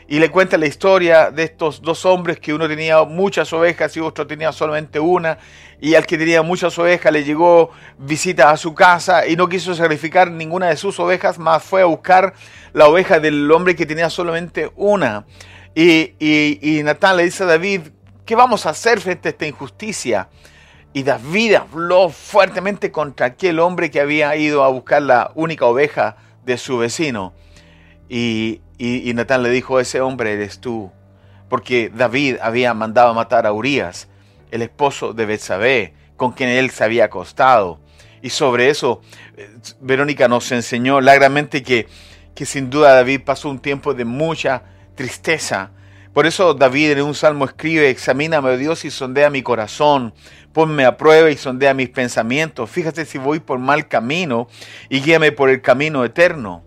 y 0.10 0.20
le 0.20 0.30
cuenta 0.30 0.58
la 0.58 0.66
historia 0.66 1.32
de 1.32 1.44
estos 1.44 1.82
dos 1.82 2.04
hombres 2.04 2.40
que 2.40 2.54
uno 2.54 2.68
tenía 2.68 3.04
muchas 3.04 3.54
ovejas 3.54 3.96
y 3.96 4.00
otro 4.00 4.26
tenía 4.26 4.52
solamente 4.52 5.00
una 5.00 5.38
y 5.80 5.96
al 5.96 6.06
que 6.06 6.18
tenía 6.18 6.42
muchas 6.42 6.78
ovejas 6.80 7.14
le 7.14 7.24
llegó 7.24 7.70
visita 7.98 8.50
a 8.50 8.58
su 8.58 8.74
casa 8.74 9.28
y 9.28 9.36
no 9.36 9.48
quiso 9.48 9.76
sacrificar 9.76 10.32
ninguna 10.32 10.68
de 10.68 10.78
sus 10.78 11.00
ovejas, 11.00 11.38
más 11.38 11.64
fue 11.64 11.84
a 11.84 11.86
buscar 11.86 12.34
la 12.74 12.88
oveja 12.88 13.20
del 13.20 13.50
hombre 13.52 13.76
que 13.76 13.86
tenía 13.86 14.10
solamente 14.10 14.72
una. 14.76 15.26
Y, 15.76 16.16
y, 16.20 16.60
y 16.62 16.84
Natán 16.84 17.16
le 17.16 17.24
dice 17.24 17.44
a 17.44 17.46
David, 17.46 17.82
¿Qué 18.30 18.36
vamos 18.36 18.68
a 18.68 18.70
hacer 18.70 19.00
frente 19.00 19.28
a 19.28 19.32
esta 19.32 19.48
injusticia? 19.48 20.30
Y 20.94 21.02
David 21.02 21.56
habló 21.56 22.10
fuertemente 22.10 22.92
contra 22.92 23.26
aquel 23.26 23.60
hombre 23.60 23.90
que 23.90 24.00
había 24.00 24.36
ido 24.36 24.64
a 24.64 24.68
buscar 24.70 25.02
la 25.02 25.32
única 25.34 25.66
oveja 25.66 26.16
de 26.46 26.60
su 26.60 26.78
vecino. 26.78 27.34
Y, 28.08 28.62
y, 28.80 29.14
Natán 29.14 29.44
le 29.44 29.50
dijo, 29.50 29.80
ese 29.80 30.00
hombre 30.00 30.34
eres 30.34 30.60
tú. 30.60 30.92
Porque 31.50 31.92
David 31.94 32.38
había 32.42 32.74
mandado 32.74 33.14
matar 33.14 33.46
a 33.46 33.52
Urias, 33.52 34.08
el 34.52 34.62
esposo 34.62 35.14
de 35.14 35.26
Betsabé, 35.26 35.94
con 36.16 36.32
quien 36.32 36.50
él 36.50 36.70
se 36.70 36.86
había 36.86 37.06
acostado. 37.06 37.80
Y 38.22 38.30
sobre 38.30 38.70
eso, 38.70 39.02
eh, 39.36 39.50
Verónica 39.82 40.28
nos 40.28 40.52
enseñó 40.52 41.02
largamente 41.02 41.62
que, 41.62 41.88
que 42.34 42.46
sin 42.46 42.70
duda 42.70 42.96
David 42.96 43.22
pasó 43.26 43.50
un 43.50 43.60
tiempo 43.60 43.94
de 43.94 44.06
mucha 44.06 44.64
tristeza, 44.96 45.72
por 46.14 46.26
eso 46.26 46.56
David 46.56 46.92
en 46.92 47.04
un 47.04 47.14
salmo 47.14 47.46
escribe, 47.46 47.90
examíname, 47.90 48.50
oh 48.50 48.58
Dios, 48.58 48.84
y 48.84 48.90
sondea 48.90 49.30
mi 49.30 49.44
corazón, 49.44 50.14
ponme 50.54 50.84
a 50.84 50.98
prueba 50.98 51.30
y 51.30 51.38
sondea 51.38 51.76
mis 51.76 51.90
pensamientos, 51.90 52.70
fíjate 52.70 53.06
si 53.06 53.20
voy 53.20 53.40
por 53.40 53.60
mal 53.60 53.88
camino 53.88 54.48
y 54.90 55.02
guíame 55.02 55.32
por 55.32 55.50
el 55.50 55.62
camino 55.62 56.04
eterno. 56.04 56.64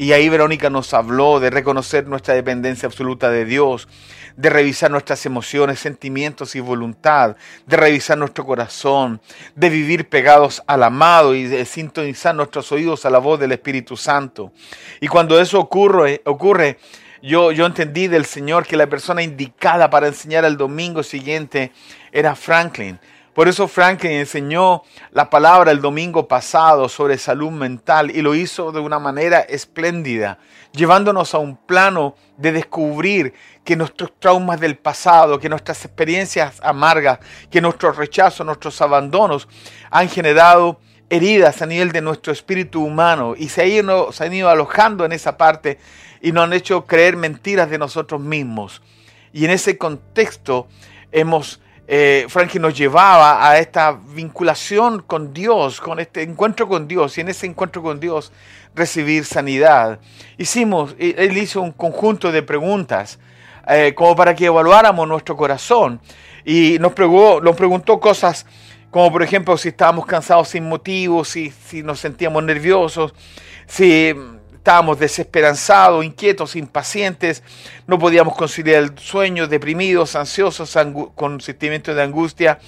Y 0.00 0.14
ahí 0.14 0.30
Verónica 0.30 0.70
nos 0.70 0.94
habló 0.94 1.40
de 1.40 1.50
reconocer 1.50 2.06
nuestra 2.06 2.32
dependencia 2.32 2.86
absoluta 2.86 3.28
de 3.28 3.44
Dios, 3.44 3.86
de 4.34 4.48
revisar 4.48 4.90
nuestras 4.90 5.26
emociones, 5.26 5.78
sentimientos 5.78 6.56
y 6.56 6.60
voluntad, 6.60 7.36
de 7.66 7.76
revisar 7.76 8.16
nuestro 8.16 8.46
corazón, 8.46 9.20
de 9.54 9.68
vivir 9.68 10.08
pegados 10.08 10.62
al 10.66 10.84
amado 10.84 11.34
y 11.34 11.44
de 11.44 11.66
sintonizar 11.66 12.34
nuestros 12.34 12.72
oídos 12.72 13.04
a 13.04 13.10
la 13.10 13.18
voz 13.18 13.38
del 13.38 13.52
Espíritu 13.52 13.94
Santo. 13.94 14.52
Y 15.02 15.08
cuando 15.08 15.38
eso 15.38 15.60
ocurre, 15.60 16.22
ocurre 16.24 16.78
yo, 17.22 17.52
yo 17.52 17.66
entendí 17.66 18.06
del 18.06 18.24
Señor 18.24 18.66
que 18.66 18.78
la 18.78 18.86
persona 18.86 19.22
indicada 19.22 19.90
para 19.90 20.06
enseñar 20.06 20.46
el 20.46 20.56
domingo 20.56 21.02
siguiente 21.02 21.72
era 22.10 22.34
Franklin. 22.34 22.98
Por 23.34 23.46
eso 23.46 23.68
Franklin 23.68 24.12
enseñó 24.12 24.82
la 25.12 25.30
palabra 25.30 25.70
el 25.70 25.80
domingo 25.80 26.26
pasado 26.26 26.88
sobre 26.88 27.16
salud 27.16 27.50
mental 27.50 28.10
y 28.10 28.22
lo 28.22 28.34
hizo 28.34 28.72
de 28.72 28.80
una 28.80 28.98
manera 28.98 29.40
espléndida, 29.40 30.38
llevándonos 30.72 31.32
a 31.34 31.38
un 31.38 31.56
plano 31.56 32.16
de 32.36 32.50
descubrir 32.50 33.32
que 33.64 33.76
nuestros 33.76 34.12
traumas 34.18 34.58
del 34.58 34.76
pasado, 34.76 35.38
que 35.38 35.48
nuestras 35.48 35.84
experiencias 35.84 36.60
amargas, 36.62 37.20
que 37.50 37.60
nuestros 37.60 37.96
rechazos, 37.96 38.44
nuestros 38.44 38.80
abandonos 38.82 39.46
han 39.90 40.08
generado 40.08 40.80
heridas 41.08 41.60
a 41.62 41.66
nivel 41.66 41.92
de 41.92 42.00
nuestro 42.00 42.32
espíritu 42.32 42.82
humano 42.84 43.34
y 43.36 43.48
se 43.48 43.62
han 43.62 43.68
ido, 43.68 44.12
se 44.12 44.24
han 44.24 44.32
ido 44.32 44.48
alojando 44.48 45.04
en 45.04 45.12
esa 45.12 45.36
parte 45.36 45.78
y 46.20 46.32
nos 46.32 46.44
han 46.44 46.52
hecho 46.52 46.86
creer 46.86 47.16
mentiras 47.16 47.70
de 47.70 47.78
nosotros 47.78 48.20
mismos. 48.20 48.82
Y 49.32 49.44
en 49.44 49.50
ese 49.50 49.78
contexto 49.78 50.68
hemos, 51.12 51.60
eh, 51.92 52.26
Frankie 52.28 52.60
nos 52.60 52.78
llevaba 52.78 53.44
a 53.44 53.58
esta 53.58 53.90
vinculación 53.90 55.02
con 55.02 55.34
Dios, 55.34 55.80
con 55.80 55.98
este 55.98 56.22
encuentro 56.22 56.68
con 56.68 56.86
Dios, 56.86 57.18
y 57.18 57.22
en 57.22 57.30
ese 57.30 57.46
encuentro 57.46 57.82
con 57.82 57.98
Dios 57.98 58.30
recibir 58.76 59.24
sanidad. 59.24 59.98
Hicimos, 60.38 60.94
él 61.00 61.36
hizo 61.36 61.60
un 61.60 61.72
conjunto 61.72 62.30
de 62.30 62.44
preguntas 62.44 63.18
eh, 63.66 63.92
como 63.96 64.14
para 64.14 64.36
que 64.36 64.46
evaluáramos 64.46 65.08
nuestro 65.08 65.36
corazón 65.36 66.00
y 66.44 66.78
nos, 66.78 66.92
preguntó, 66.92 67.40
nos 67.40 67.56
preguntó 67.56 67.98
cosas 67.98 68.46
como 68.92 69.10
por 69.10 69.24
ejemplo 69.24 69.56
si 69.56 69.70
estábamos 69.70 70.06
cansados 70.06 70.48
sin 70.50 70.68
motivo, 70.68 71.24
si, 71.24 71.50
si 71.50 71.82
nos 71.82 71.98
sentíamos 71.98 72.44
nerviosos, 72.44 73.14
si 73.66 74.14
estábamos 74.60 74.98
desesperanzados, 74.98 76.04
inquietos, 76.04 76.54
impacientes, 76.54 77.42
no 77.86 77.98
podíamos 77.98 78.36
conciliar 78.36 78.82
el 78.82 78.98
sueño, 78.98 79.48
deprimidos, 79.48 80.16
ansiosos, 80.16 80.76
con 81.14 81.40
sentimientos 81.40 81.96
de 81.96 82.02
angustia, 82.02 82.58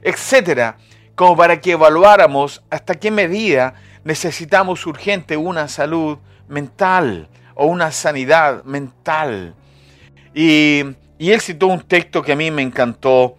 etcétera, 0.00 0.78
como 1.14 1.36
para 1.36 1.60
que 1.60 1.72
evaluáramos 1.72 2.62
hasta 2.70 2.94
qué 2.94 3.10
medida 3.10 3.74
necesitamos 4.02 4.86
urgente 4.86 5.36
una 5.36 5.68
salud 5.68 6.16
mental 6.48 7.28
o 7.54 7.66
una 7.66 7.92
sanidad 7.92 8.64
mental. 8.64 9.54
Y, 10.34 10.84
y 11.18 11.32
él 11.32 11.40
citó 11.42 11.66
un 11.66 11.82
texto 11.82 12.22
que 12.22 12.32
a 12.32 12.36
mí 12.36 12.50
me 12.50 12.62
encantó, 12.62 13.36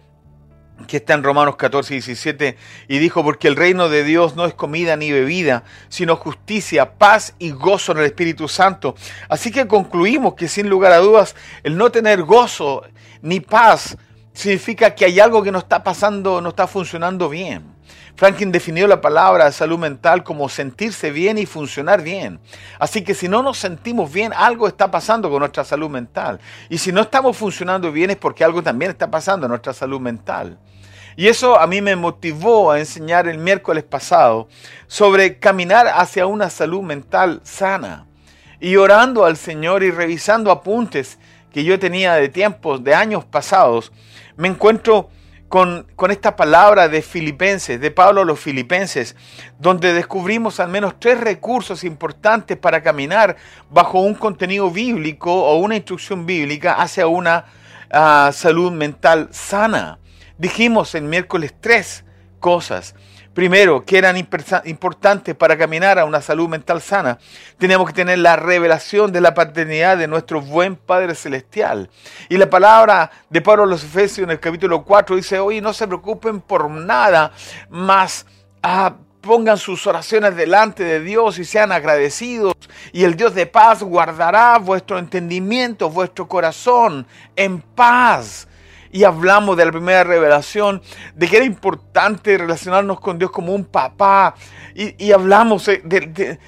que 0.86 0.98
está 0.98 1.14
en 1.14 1.22
Romanos 1.22 1.56
14, 1.56 1.94
17, 1.94 2.56
y 2.88 2.98
dijo, 2.98 3.22
porque 3.22 3.48
el 3.48 3.56
reino 3.56 3.88
de 3.88 4.04
Dios 4.04 4.36
no 4.36 4.44
es 4.46 4.54
comida 4.54 4.96
ni 4.96 5.10
bebida, 5.12 5.64
sino 5.88 6.16
justicia, 6.16 6.92
paz 6.92 7.34
y 7.38 7.50
gozo 7.50 7.92
en 7.92 7.98
el 7.98 8.04
Espíritu 8.04 8.48
Santo. 8.48 8.94
Así 9.28 9.50
que 9.50 9.66
concluimos 9.66 10.34
que 10.34 10.48
sin 10.48 10.68
lugar 10.68 10.92
a 10.92 10.98
dudas, 10.98 11.34
el 11.62 11.76
no 11.76 11.90
tener 11.90 12.22
gozo 12.22 12.84
ni 13.22 13.40
paz 13.40 13.96
significa 14.32 14.94
que 14.94 15.04
hay 15.04 15.20
algo 15.20 15.42
que 15.42 15.52
no 15.52 15.58
está 15.58 15.82
pasando, 15.82 16.40
no 16.40 16.50
está 16.50 16.66
funcionando 16.66 17.28
bien. 17.28 17.74
Franklin 18.16 18.52
definió 18.52 18.86
la 18.86 19.00
palabra 19.00 19.50
salud 19.50 19.78
mental 19.78 20.22
como 20.22 20.48
sentirse 20.48 21.10
bien 21.10 21.36
y 21.36 21.46
funcionar 21.46 22.02
bien. 22.02 22.38
Así 22.78 23.02
que 23.02 23.12
si 23.12 23.28
no 23.28 23.42
nos 23.42 23.58
sentimos 23.58 24.12
bien, 24.12 24.32
algo 24.32 24.68
está 24.68 24.90
pasando 24.90 25.28
con 25.28 25.40
nuestra 25.40 25.64
salud 25.64 25.90
mental. 25.90 26.38
Y 26.68 26.78
si 26.78 26.92
no 26.92 27.00
estamos 27.00 27.36
funcionando 27.36 27.90
bien 27.90 28.10
es 28.10 28.16
porque 28.16 28.44
algo 28.44 28.62
también 28.62 28.92
está 28.92 29.10
pasando 29.10 29.46
en 29.46 29.50
nuestra 29.50 29.72
salud 29.72 30.00
mental. 30.00 30.58
Y 31.16 31.28
eso 31.28 31.58
a 31.58 31.66
mí 31.66 31.80
me 31.80 31.96
motivó 31.96 32.70
a 32.70 32.78
enseñar 32.78 33.28
el 33.28 33.38
miércoles 33.38 33.84
pasado 33.84 34.48
sobre 34.86 35.38
caminar 35.38 35.86
hacia 35.86 36.26
una 36.26 36.50
salud 36.50 36.82
mental 36.82 37.40
sana. 37.44 38.06
y 38.60 38.76
orando 38.76 39.26
al 39.26 39.36
Señor 39.36 39.82
y 39.82 39.90
revisando 39.90 40.50
apuntes 40.50 41.18
que 41.52 41.64
yo 41.64 41.78
tenía 41.78 42.14
de 42.14 42.28
tiempos, 42.28 42.82
de 42.82 42.94
años 42.94 43.24
pasados, 43.24 43.92
me 44.36 44.48
encuentro 44.48 45.10
con, 45.48 45.86
con, 45.94 46.10
esta 46.10 46.34
palabra 46.34 46.88
de 46.88 47.02
Filipenses, 47.02 47.78
de 47.80 47.90
Pablo 47.90 48.22
a 48.22 48.24
los 48.24 48.40
Filipenses, 48.40 49.14
donde 49.58 49.92
descubrimos 49.92 50.60
al 50.60 50.68
menos 50.68 50.98
tres 50.98 51.20
recursos 51.20 51.84
importantes 51.84 52.56
para 52.56 52.82
caminar 52.82 53.36
bajo 53.70 54.00
un 54.00 54.14
contenido 54.14 54.70
bíblico 54.70 55.32
o 55.32 55.58
una 55.58 55.76
instrucción 55.76 56.24
bíblica 56.24 56.74
hacia 56.74 57.06
una 57.06 57.44
uh, 57.92 58.32
salud 58.32 58.72
mental 58.72 59.28
sana. 59.30 59.98
Dijimos 60.38 60.94
el 60.94 61.04
miércoles 61.04 61.54
tres 61.60 62.04
cosas. 62.40 62.94
Primero, 63.34 63.84
que 63.84 63.98
eran 63.98 64.16
importantes 64.16 65.34
para 65.34 65.58
caminar 65.58 65.98
a 65.98 66.04
una 66.04 66.20
salud 66.20 66.48
mental 66.48 66.80
sana. 66.80 67.18
Tenemos 67.58 67.88
que 67.88 67.92
tener 67.92 68.18
la 68.18 68.36
revelación 68.36 69.12
de 69.12 69.20
la 69.20 69.34
paternidad 69.34 69.98
de 69.98 70.06
nuestro 70.06 70.40
buen 70.40 70.76
Padre 70.76 71.16
Celestial. 71.16 71.90
Y 72.28 72.36
la 72.36 72.48
palabra 72.48 73.10
de 73.30 73.40
Pablo 73.40 73.64
a 73.64 73.66
los 73.66 73.82
Efesios 73.82 74.24
en 74.24 74.30
el 74.30 74.40
capítulo 74.40 74.84
4 74.84 75.16
dice, 75.16 75.40
oye, 75.40 75.60
no 75.60 75.72
se 75.72 75.88
preocupen 75.88 76.40
por 76.40 76.70
nada, 76.70 77.32
más 77.70 78.24
ah, 78.62 78.94
pongan 79.20 79.58
sus 79.58 79.84
oraciones 79.86 80.36
delante 80.36 80.84
de 80.84 81.00
Dios 81.00 81.38
y 81.40 81.44
sean 81.44 81.72
agradecidos. 81.72 82.54
Y 82.92 83.02
el 83.02 83.16
Dios 83.16 83.34
de 83.34 83.46
paz 83.46 83.82
guardará 83.82 84.58
vuestro 84.58 84.98
entendimiento, 84.98 85.90
vuestro 85.90 86.28
corazón 86.28 87.06
en 87.34 87.60
paz 87.60 88.46
y 88.94 89.02
hablamos 89.02 89.56
de 89.56 89.64
la 89.64 89.72
primera 89.72 90.04
revelación, 90.04 90.80
de 91.16 91.26
que 91.26 91.38
era 91.38 91.44
importante 91.44 92.38
relacionarnos 92.38 93.00
con 93.00 93.18
Dios 93.18 93.32
como 93.32 93.52
un 93.52 93.64
papá. 93.64 94.36
Y, 94.72 95.10
hablamos 95.10 95.66
de, 95.66 96.38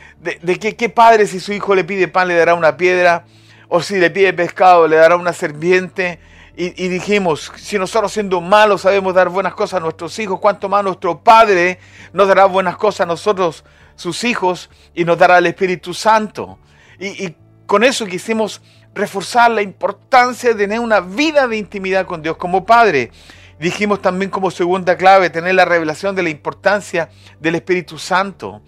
que 0.60 0.76
qué 0.76 0.88
padre 0.88 1.26
si 1.26 1.40
su 1.40 1.52
hijo 1.52 1.74
le 1.74 1.82
pide 1.82 2.06
pan 2.06 2.28
le 2.28 2.36
dará 2.36 2.54
una 2.54 2.76
piedra, 2.76 3.24
o 3.66 3.82
si 3.82 3.98
le 3.98 4.10
pide 4.10 4.32
pescado 4.32 4.86
le 4.86 4.94
dará 4.94 5.16
una 5.16 5.32
serpiente. 5.32 6.20
Y, 6.56 6.86
dijimos, 6.86 7.50
si 7.56 7.80
nosotros 7.80 8.12
siendo 8.12 8.40
malos 8.40 8.82
sabemos 8.82 9.12
dar 9.12 9.28
buenas 9.28 9.54
cosas 9.54 9.78
a 9.78 9.80
nuestros 9.80 10.16
hijos, 10.20 10.38
cuánto 10.38 10.68
más 10.68 10.84
nuestro 10.84 11.24
Padre 11.24 11.80
nos 12.12 12.28
dará 12.28 12.44
buenas 12.44 12.76
cosas 12.76 13.00
a 13.00 13.06
nosotros, 13.06 13.64
sus 13.96 14.22
hijos, 14.22 14.70
y 14.94 15.04
nos 15.04 15.18
dará 15.18 15.38
el 15.38 15.46
Espíritu 15.46 15.92
Santo. 15.92 16.60
Y 17.00 17.34
con 17.66 17.82
eso 17.82 18.06
quisimos 18.06 18.62
reforzar 18.96 19.50
la 19.50 19.62
importancia 19.62 20.50
de 20.50 20.56
tener 20.56 20.80
una 20.80 21.00
vida 21.00 21.46
de 21.46 21.58
intimidad 21.58 22.06
con 22.06 22.22
Dios 22.22 22.36
como 22.36 22.64
Padre. 22.64 23.12
Dijimos 23.60 24.00
también 24.00 24.30
como 24.30 24.50
segunda 24.50 24.96
clave 24.96 25.30
tener 25.30 25.54
la 25.54 25.64
revelación 25.64 26.16
de 26.16 26.22
la 26.22 26.30
importancia 26.30 27.10
del 27.38 27.54
Espíritu 27.56 27.98
Santo. 27.98 28.62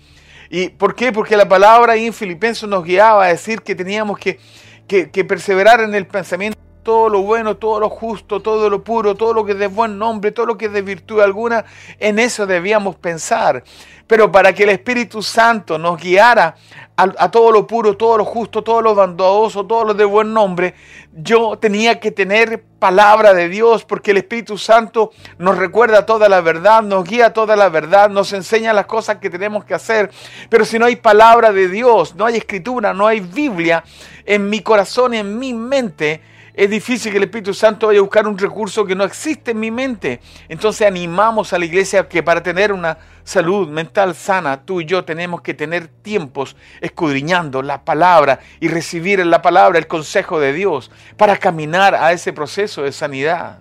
¿Y 0.51 0.69
por 0.69 0.95
qué? 0.95 1.13
Porque 1.13 1.37
la 1.37 1.49
palabra 1.49 1.95
ahí 1.95 2.07
en 2.07 2.13
Filipenses 2.13 2.69
nos 2.69 2.85
guiaba 2.85 3.25
a 3.25 3.29
decir 3.29 3.63
que 3.63 3.75
teníamos 3.75 4.19
que, 4.19 4.39
que 4.87 5.25
perseverar 5.25 5.81
en 5.81 5.95
el 5.95 6.07
pensamiento 6.07 6.59
todo 6.83 7.11
lo 7.11 7.21
bueno, 7.21 7.59
todo 7.59 7.81
lo 7.81 7.91
justo, 7.91 8.41
todo 8.41 8.71
lo 8.71 8.83
puro, 8.83 9.15
todo 9.15 9.35
lo 9.35 9.45
que 9.45 9.53
es 9.53 9.59
de 9.59 9.67
buen 9.67 9.99
nombre, 9.99 10.31
todo 10.31 10.47
lo 10.47 10.57
que 10.57 10.67
es 10.67 10.73
de 10.73 10.81
virtud 10.81 11.21
alguna, 11.21 11.67
en 11.99 12.19
eso 12.19 12.47
debíamos 12.47 12.97
pensar. 12.97 13.63
Pero 14.07 14.33
para 14.33 14.55
que 14.55 14.63
el 14.63 14.71
Espíritu 14.71 15.23
Santo 15.23 15.77
nos 15.77 16.01
guiara 16.01 16.57
a, 16.99 17.31
todo 17.31 17.53
lo 17.53 17.65
puro, 17.65 17.97
todo 17.97 18.19
lo 18.19 18.25
justo, 18.25 18.63
todo 18.63 18.83
lo 18.83 18.93
bondadoso, 18.93 19.65
todo 19.65 19.85
lo 19.85 19.95
de 19.95 20.05
buen 20.05 20.35
nombre, 20.35 20.75
yo 21.13 21.57
tenía 21.57 22.01
que 22.01 22.11
tener 22.11 22.65
palabra 22.81 23.35
de 23.35 23.49
Dios, 23.49 23.85
porque 23.85 24.11
el 24.11 24.17
Espíritu 24.17 24.59
Santo 24.59 25.13
nos 25.39 25.57
recuerda 25.57 26.07
toda 26.07 26.29
la 26.29 26.41
verdad, 26.41 26.83
nos 26.83 27.05
guía 27.05 27.33
toda 27.33 27.55
la 27.55 27.69
verdad, 27.69 28.11
nos 28.11 28.33
enseña 28.33 28.73
las 28.73 28.87
cosas 28.87 29.19
que 29.19 29.31
tenemos 29.31 29.65
que 29.65 29.75
hacer. 29.75 30.11
Pero 30.51 30.65
si 30.65 30.77
no 30.81 30.87
hay 30.87 30.97
palabra 30.97 31.53
de 31.53 31.69
Dios, 31.69 32.17
no 32.17 32.27
hay 32.27 32.37
escritura, 32.37 32.93
no 32.93 33.07
hay 33.07 33.21
Biblia 33.21 33.85
en 34.27 34.51
mi 34.51 34.61
corazón 34.61 35.15
en 35.15 35.39
mi 35.39 35.55
mente, 35.55 36.21
es 36.59 36.69
difícil 36.69 37.13
que 37.13 37.19
el 37.19 37.23
Espíritu 37.23 37.55
Santo 37.55 37.87
vaya 37.87 38.01
a 38.01 38.03
buscar 38.03 38.27
un 38.27 38.37
recurso 38.37 38.85
que 38.85 38.97
no 38.97 39.05
existe 39.05 39.53
en 39.53 39.61
mi 39.61 39.71
mente. 39.71 40.21
Entonces 40.49 40.89
animamos 40.89 41.53
a 41.53 41.59
la 41.59 41.65
iglesia 41.65 42.09
que 42.09 42.21
para 42.21 42.43
tener 42.43 42.73
una 42.73 42.99
salud 43.23 43.69
mental 43.69 44.17
sana, 44.17 44.65
tú 44.65 44.81
y 44.81 44.85
yo 44.85 45.05
tenemos 45.05 45.41
que 45.41 45.55
tener 45.55 45.87
tiempos 45.87 46.57
escudriñando 46.81 47.63
la 47.63 47.85
palabra 47.85 48.41
y 48.59 48.67
recibir 48.67 49.21
en 49.21 49.31
la 49.31 49.41
palabra 49.41 49.79
el 49.79 49.87
consejo 49.87 50.41
de 50.41 50.53
Dios 50.53 50.91
para 51.17 51.37
caminar 51.37 51.95
a 51.95 52.11
ese 52.11 52.33
proceso 52.33 52.83
de 52.83 52.91
sanidad. 52.91 53.61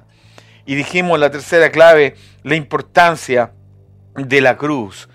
Y 0.66 0.74
dijimos 0.74 1.20
la 1.20 1.30
tercera 1.30 1.70
clave, 1.70 2.16
la 2.42 2.56
importancia 2.56 3.52
de 4.16 4.42
la 4.42 4.58
cruz. 4.58 5.08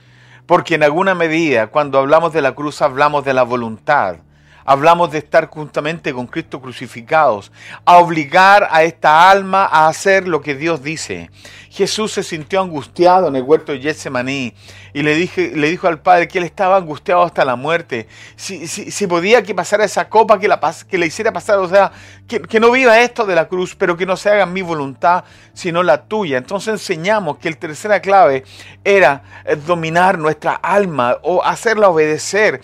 Porque 0.46 0.76
en 0.76 0.84
alguna 0.84 1.16
medida, 1.16 1.66
cuando 1.66 1.98
hablamos 1.98 2.32
de 2.32 2.42
la 2.42 2.54
cruz, 2.54 2.80
hablamos 2.80 3.24
de 3.24 3.34
la 3.34 3.42
voluntad 3.42 4.18
hablamos 4.64 5.10
de 5.10 5.18
estar 5.18 5.48
juntamente 5.48 6.12
con 6.12 6.26
Cristo 6.26 6.60
crucificados, 6.60 7.52
a 7.84 7.98
obligar 7.98 8.68
a 8.70 8.82
esta 8.82 9.30
alma 9.30 9.64
a 9.64 9.88
hacer 9.88 10.28
lo 10.28 10.40
que 10.40 10.54
Dios 10.54 10.82
dice. 10.82 11.30
Jesús 11.70 12.12
se 12.12 12.22
sintió 12.22 12.60
angustiado 12.60 13.28
en 13.28 13.36
el 13.36 13.42
huerto 13.42 13.72
de 13.72 13.80
Getsemaní 13.80 14.54
y 14.92 15.02
le, 15.02 15.14
dije, 15.14 15.52
le 15.54 15.70
dijo 15.70 15.88
al 15.88 16.00
Padre 16.00 16.28
que 16.28 16.36
él 16.36 16.44
estaba 16.44 16.76
angustiado 16.76 17.22
hasta 17.22 17.46
la 17.46 17.56
muerte. 17.56 18.08
Si, 18.36 18.66
si, 18.68 19.06
podía 19.06 19.42
que 19.42 19.54
pasara 19.54 19.84
esa 19.84 20.08
copa, 20.10 20.38
que, 20.38 20.48
la, 20.48 20.60
que 20.86 20.98
le 20.98 21.06
hiciera 21.06 21.32
pasar, 21.32 21.58
o 21.58 21.68
sea, 21.68 21.90
que, 22.28 22.42
que 22.42 22.60
no 22.60 22.70
viva 22.70 23.00
esto 23.00 23.24
de 23.24 23.34
la 23.34 23.48
cruz, 23.48 23.74
pero 23.74 23.96
que 23.96 24.04
no 24.04 24.18
se 24.18 24.28
haga 24.28 24.44
mi 24.44 24.60
voluntad, 24.60 25.24
sino 25.54 25.82
la 25.82 26.04
tuya. 26.04 26.36
Entonces 26.36 26.74
enseñamos 26.74 27.38
que 27.38 27.48
el 27.48 27.56
tercera 27.56 28.00
clave 28.00 28.44
era 28.84 29.22
eh, 29.46 29.56
dominar 29.56 30.18
nuestra 30.18 30.52
alma 30.52 31.18
o 31.22 31.42
hacerla 31.42 31.88
obedecer 31.88 32.60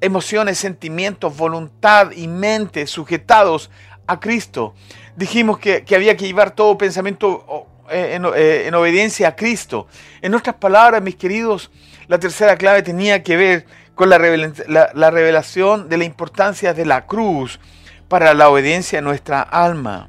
emociones, 0.00 0.58
sentimientos, 0.58 1.36
voluntad 1.36 2.12
y 2.12 2.28
mente 2.28 2.86
sujetados 2.86 3.70
a 4.06 4.18
Cristo. 4.18 4.74
Dijimos 5.16 5.58
que, 5.58 5.84
había 5.94 6.16
que 6.16 6.26
llevar 6.26 6.52
todo 6.52 6.78
pensamiento 6.78 7.66
eh, 7.90 8.18
eh, 8.36 8.64
en, 8.66 8.74
obediencia 8.74 9.28
a 9.28 9.36
Cristo. 9.36 9.86
En 10.22 10.34
otras 10.34 10.56
palabras, 10.56 11.02
mis 11.02 11.16
queridos, 11.16 11.70
la 12.08 12.18
tercera 12.18 12.56
clave 12.56 12.82
tenía 12.82 13.22
que 13.22 13.36
ver 13.36 13.66
con 13.94 14.08
la, 14.08 14.18
la 14.18 15.10
revelación 15.10 15.88
de 15.88 15.98
la 15.98 16.04
importancia 16.04 16.72
de 16.72 16.86
la 16.86 17.06
cruz 17.06 17.60
para 18.08 18.32
la 18.34 18.48
obediencia 18.48 18.98
a 18.98 19.02
nuestra 19.02 19.42
alma. 19.42 20.08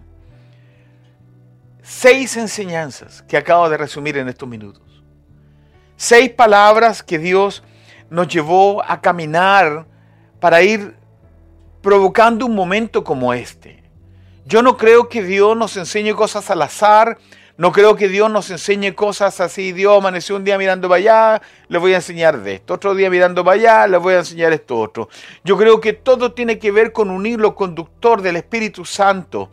Seis 1.84 2.38
enseñanzas 2.38 3.21
que 3.23 3.36
acabo 3.36 3.69
de 3.69 3.77
resumir 3.77 4.17
en 4.17 4.30
estos 4.30 4.47
minutos. 4.47 5.04
Seis 5.97 6.32
palabras 6.32 7.04
que 7.04 7.19
Dios 7.19 7.63
nos 8.12 8.28
llevó 8.28 8.84
a 8.86 9.00
caminar 9.00 9.86
para 10.41 10.62
ir 10.62 10.95
provocando 11.82 12.45
un 12.45 12.54
momento 12.54 13.04
como 13.06 13.34
este. 13.34 13.82
Yo 14.45 14.62
no 14.62 14.76
creo 14.76 15.08
que 15.08 15.24
Dios 15.24 15.56
nos 15.56 15.78
enseñe 15.78 16.13
cosas 16.13 16.50
al 16.52 16.62
azar, 16.62 17.17
no 17.56 17.71
creo 17.71 17.95
que 17.95 18.10
Dios 18.10 18.30
nos 18.30 18.50
enseñe 18.50 18.93
cosas 18.95 19.39
así. 19.39 19.71
Dios 19.71 19.97
amaneció 19.97 20.36
un 20.36 20.43
día 20.43 20.58
mirando 20.58 20.89
para 20.89 20.97
allá, 20.97 21.41
voy 21.69 21.93
a 21.93 21.97
enseñar 21.97 22.41
de 22.41 22.56
esto. 22.56 22.74
Otro 22.74 22.95
día 22.95 23.10
mirando 23.10 23.45
para 23.45 23.86
allá, 23.86 23.97
voy 23.97 24.15
a 24.15 24.19
enseñar 24.19 24.52
esto 24.52 24.78
otro. 24.78 25.08
Yo 25.45 25.58
creo 25.58 25.80
que 25.80 25.93
todo 25.93 26.34
tiene 26.34 26.60
que 26.60 26.71
ver 26.71 26.91
con 26.91 27.10
un 27.12 27.26
hilo 27.26 27.56
conductor 27.56 28.21
del 28.21 28.36
Espíritu 28.36 28.84
Santo 28.84 29.52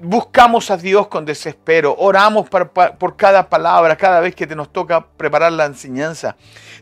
buscamos 0.00 0.70
a 0.70 0.76
Dios 0.76 1.08
con 1.08 1.24
desespero, 1.24 1.94
oramos 1.98 2.48
por, 2.48 3.16
cada 3.16 3.48
palabra, 3.48 3.96
cada 3.96 4.20
vez 4.20 4.34
que 4.34 4.46
te 4.46 4.56
nos 4.56 4.72
toca 4.72 5.06
preparar 5.16 5.52
la 5.52 5.66
enseñanza. 5.66 6.36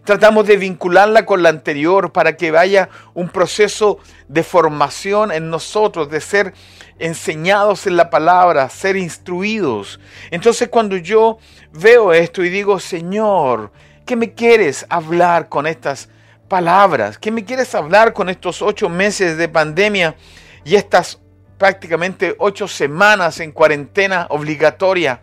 Tratamos 0.05 0.47
de 0.47 0.57
vincularla 0.57 1.27
con 1.27 1.43
la 1.43 1.49
anterior 1.49 2.13
para 2.13 2.37
que 2.37 2.51
vaya 2.51 2.89
un 3.15 3.29
proceso 3.29 3.99
de 4.29 4.43
formación 4.43 5.33
en 5.33 5.51
nosotros, 5.51 6.11
de 6.11 6.21
ser 6.21 6.55
enseñados 6.99 7.87
en 7.87 7.97
la 7.97 8.11
palabra, 8.11 8.69
ser 8.69 8.97
instruidos. 8.97 10.01
Entonces 10.31 10.69
cuando 10.69 10.97
yo 10.97 11.39
veo 11.73 12.13
esto 12.13 12.45
y 12.45 12.51
digo, 12.51 12.79
Señor, 12.79 13.73
¿qué 14.05 14.17
me 14.17 14.35
quieres 14.35 14.87
hablar 14.89 15.49
con 15.49 15.67
estas 15.67 16.09
palabras? 16.49 17.19
¿Qué 17.19 17.31
me 17.31 17.45
quieres 17.45 17.75
hablar 17.75 18.13
con 18.13 18.29
estos 18.29 18.63
ocho 18.63 18.89
meses 18.89 19.37
de 19.37 19.49
pandemia 19.49 20.17
y 20.65 20.77
estas 20.77 21.21
prácticamente 21.61 22.37
ocho 22.39 22.67
semanas 22.67 23.39
en 23.39 23.53
cuarentena 23.53 24.27
obligatoria. 24.31 25.21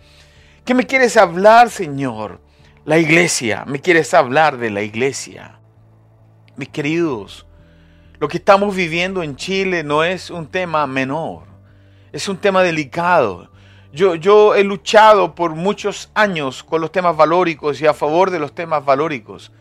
¿Qué 0.63 0.75
me 0.75 0.85
quieres 0.85 1.17
hablar, 1.17 1.71
Señor? 1.71 2.39
La 2.85 2.99
iglesia, 2.99 3.65
me 3.65 3.81
quieres 3.81 4.13
hablar 4.13 4.57
de 4.59 4.69
la 4.69 4.83
iglesia. 4.83 5.59
Mis 6.55 6.69
queridos, 6.69 7.47
lo 8.19 8.27
que 8.27 8.37
estamos 8.37 8.75
viviendo 8.75 9.23
en 9.23 9.35
Chile 9.35 9.83
no 9.83 10.03
es 10.03 10.29
un 10.29 10.45
tema 10.45 10.85
menor, 10.85 11.45
es 12.11 12.29
un 12.29 12.37
tema 12.37 12.61
delicado. 12.61 13.49
Yo, 13.91 14.13
yo 14.13 14.53
he 14.53 14.63
luchado 14.63 15.33
por 15.33 15.55
muchos 15.55 16.11
años 16.13 16.63
con 16.63 16.81
los 16.81 16.91
temas 16.91 17.17
valóricos 17.17 17.81
y 17.81 17.87
a 17.87 17.95
favor 17.95 18.29
de 18.29 18.37
los 18.37 18.53
temas 18.53 18.85
valóricos. 18.85 19.51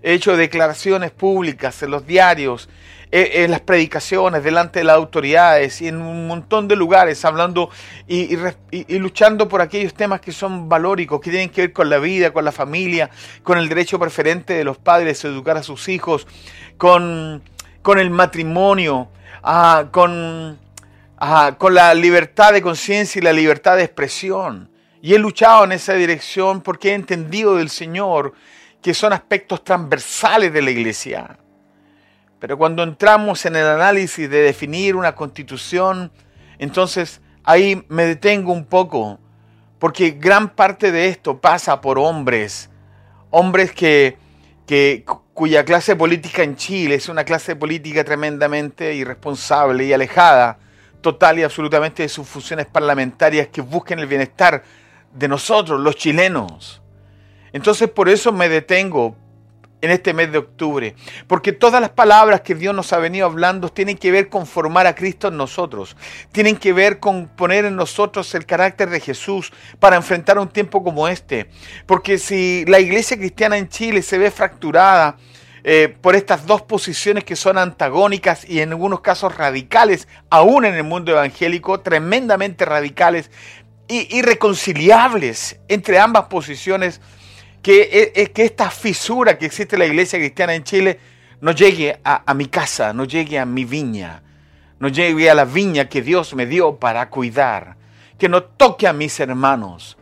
He 0.00 0.12
hecho 0.12 0.36
declaraciones 0.36 1.10
públicas 1.10 1.82
en 1.82 1.90
los 1.90 2.06
diarios, 2.06 2.68
en 3.12 3.50
las 3.50 3.60
predicaciones, 3.60 4.44
delante 4.44 4.80
de 4.80 4.84
las 4.84 4.96
autoridades 4.96 5.80
y 5.82 5.88
en 5.88 6.00
un 6.00 6.26
montón 6.26 6.68
de 6.68 6.76
lugares, 6.76 7.24
hablando 7.24 7.70
y, 8.06 8.36
luchando 8.98 9.48
por 9.48 9.60
aquellos 9.60 9.94
temas 9.94 10.20
que 10.20 10.32
son 10.32 10.68
valóricos, 10.68 11.20
que 11.20 11.30
tienen 11.30 11.50
que 11.50 11.62
ver 11.62 11.72
con 11.72 11.90
la 11.90 11.98
vida, 11.98 12.32
con 12.32 12.44
la 12.44 12.52
familia, 12.52 13.10
con 13.42 13.58
el 13.58 13.68
derecho 13.68 13.98
preferente 13.98 14.54
de 14.54 14.64
los 14.64 14.78
padres 14.78 15.24
a 15.24 15.28
educar 15.28 15.56
a 15.56 15.62
sus 15.62 15.88
hijos, 15.88 16.26
con 16.76 17.42
con 17.82 17.98
el 17.98 18.10
matrimonio, 18.10 19.08
ah, 19.42 19.86
con, 19.90 20.58
ah, 21.18 21.54
con 21.58 21.74
la 21.74 21.94
libertad 21.94 22.52
de 22.52 22.62
conciencia 22.62 23.18
y 23.18 23.22
la 23.22 23.32
libertad 23.32 23.76
de 23.76 23.84
expresión. 23.84 24.70
Y 25.02 25.14
he 25.14 25.18
luchado 25.18 25.64
en 25.64 25.72
esa 25.72 25.94
dirección 25.94 26.60
porque 26.60 26.90
he 26.90 26.94
entendido 26.94 27.56
del 27.56 27.70
Señor 27.70 28.34
que 28.82 28.94
son 28.94 29.12
aspectos 29.12 29.64
transversales 29.64 30.52
de 30.52 30.62
la 30.62 30.70
iglesia. 30.70 31.38
Pero 32.40 32.56
cuando 32.56 32.82
entramos 32.82 33.44
en 33.44 33.54
el 33.54 33.66
análisis 33.66 34.28
de 34.28 34.40
definir 34.40 34.96
una 34.96 35.14
constitución, 35.14 36.10
entonces 36.58 37.20
ahí 37.44 37.84
me 37.88 38.06
detengo 38.06 38.52
un 38.52 38.64
poco, 38.64 39.20
porque 39.78 40.12
gran 40.12 40.48
parte 40.48 40.90
de 40.90 41.08
esto 41.08 41.38
pasa 41.38 41.82
por 41.82 41.98
hombres, 41.98 42.70
hombres 43.28 43.72
que, 43.72 44.16
que, 44.66 45.04
cuya 45.34 45.64
clase 45.64 45.94
política 45.96 46.42
en 46.42 46.56
Chile 46.56 46.94
es 46.94 47.10
una 47.10 47.24
clase 47.24 47.56
política 47.56 48.04
tremendamente 48.04 48.94
irresponsable 48.94 49.84
y 49.84 49.92
alejada 49.92 50.58
total 51.02 51.38
y 51.38 51.42
absolutamente 51.42 52.02
de 52.02 52.08
sus 52.08 52.26
funciones 52.26 52.66
parlamentarias 52.66 53.48
que 53.48 53.60
busquen 53.60 53.98
el 53.98 54.06
bienestar 54.06 54.62
de 55.14 55.28
nosotros, 55.28 55.80
los 55.80 55.96
chilenos. 55.96 56.82
Entonces 57.52 57.88
por 57.90 58.08
eso 58.08 58.32
me 58.32 58.48
detengo 58.48 59.16
en 59.82 59.90
este 59.90 60.12
mes 60.12 60.30
de 60.32 60.38
octubre, 60.38 60.94
porque 61.26 61.52
todas 61.52 61.80
las 61.80 61.90
palabras 61.90 62.42
que 62.42 62.54
Dios 62.54 62.74
nos 62.74 62.92
ha 62.92 62.98
venido 62.98 63.26
hablando 63.26 63.68
tienen 63.68 63.96
que 63.96 64.10
ver 64.10 64.28
con 64.28 64.46
formar 64.46 64.86
a 64.86 64.94
Cristo 64.94 65.28
en 65.28 65.36
nosotros, 65.36 65.96
tienen 66.32 66.56
que 66.56 66.72
ver 66.72 66.98
con 67.00 67.28
poner 67.28 67.64
en 67.64 67.76
nosotros 67.76 68.34
el 68.34 68.46
carácter 68.46 68.90
de 68.90 69.00
Jesús 69.00 69.52
para 69.78 69.96
enfrentar 69.96 70.38
un 70.38 70.48
tiempo 70.48 70.84
como 70.84 71.08
este, 71.08 71.48
porque 71.86 72.18
si 72.18 72.64
la 72.66 72.80
iglesia 72.80 73.16
cristiana 73.16 73.56
en 73.56 73.68
Chile 73.68 74.02
se 74.02 74.18
ve 74.18 74.30
fracturada, 74.30 75.16
eh, 75.62 75.94
por 76.00 76.16
estas 76.16 76.46
dos 76.46 76.62
posiciones 76.62 77.22
que 77.22 77.36
son 77.36 77.58
antagónicas 77.58 78.48
y 78.48 78.60
en 78.60 78.70
algunos 78.70 79.02
casos 79.02 79.36
radicales, 79.36 80.08
aún 80.30 80.64
en 80.64 80.74
el 80.74 80.84
mundo 80.84 81.12
evangélico, 81.12 81.80
tremendamente 81.80 82.64
radicales 82.64 83.30
y 83.86 84.16
irreconciliables 84.16 85.60
entre 85.68 85.98
ambas 85.98 86.24
posiciones 86.24 87.02
que, 87.62 88.12
es 88.14 88.30
que 88.30 88.44
esta 88.44 88.70
fisura 88.70 89.38
que 89.38 89.46
existe 89.46 89.76
en 89.76 89.80
la 89.80 89.86
iglesia 89.86 90.18
cristiana 90.18 90.54
en 90.54 90.64
Chile 90.64 90.98
no 91.40 91.52
llegue 91.52 91.98
a, 92.04 92.34
mi 92.34 92.46
casa, 92.46 92.92
no 92.92 93.04
llegue 93.04 93.38
a 93.38 93.46
mi 93.46 93.64
viña, 93.64 94.22
no 94.78 94.88
llegue 94.88 95.30
a 95.30 95.34
la 95.34 95.44
viña 95.44 95.88
que 95.88 96.02
Dios 96.02 96.34
me 96.34 96.46
dio 96.46 96.76
para 96.76 97.08
cuidar, 97.08 97.76
que 98.18 98.28
no 98.28 98.42
toque 98.42 98.86
a 98.86 98.92
mis 98.92 99.18
hermanos, 99.20 99.96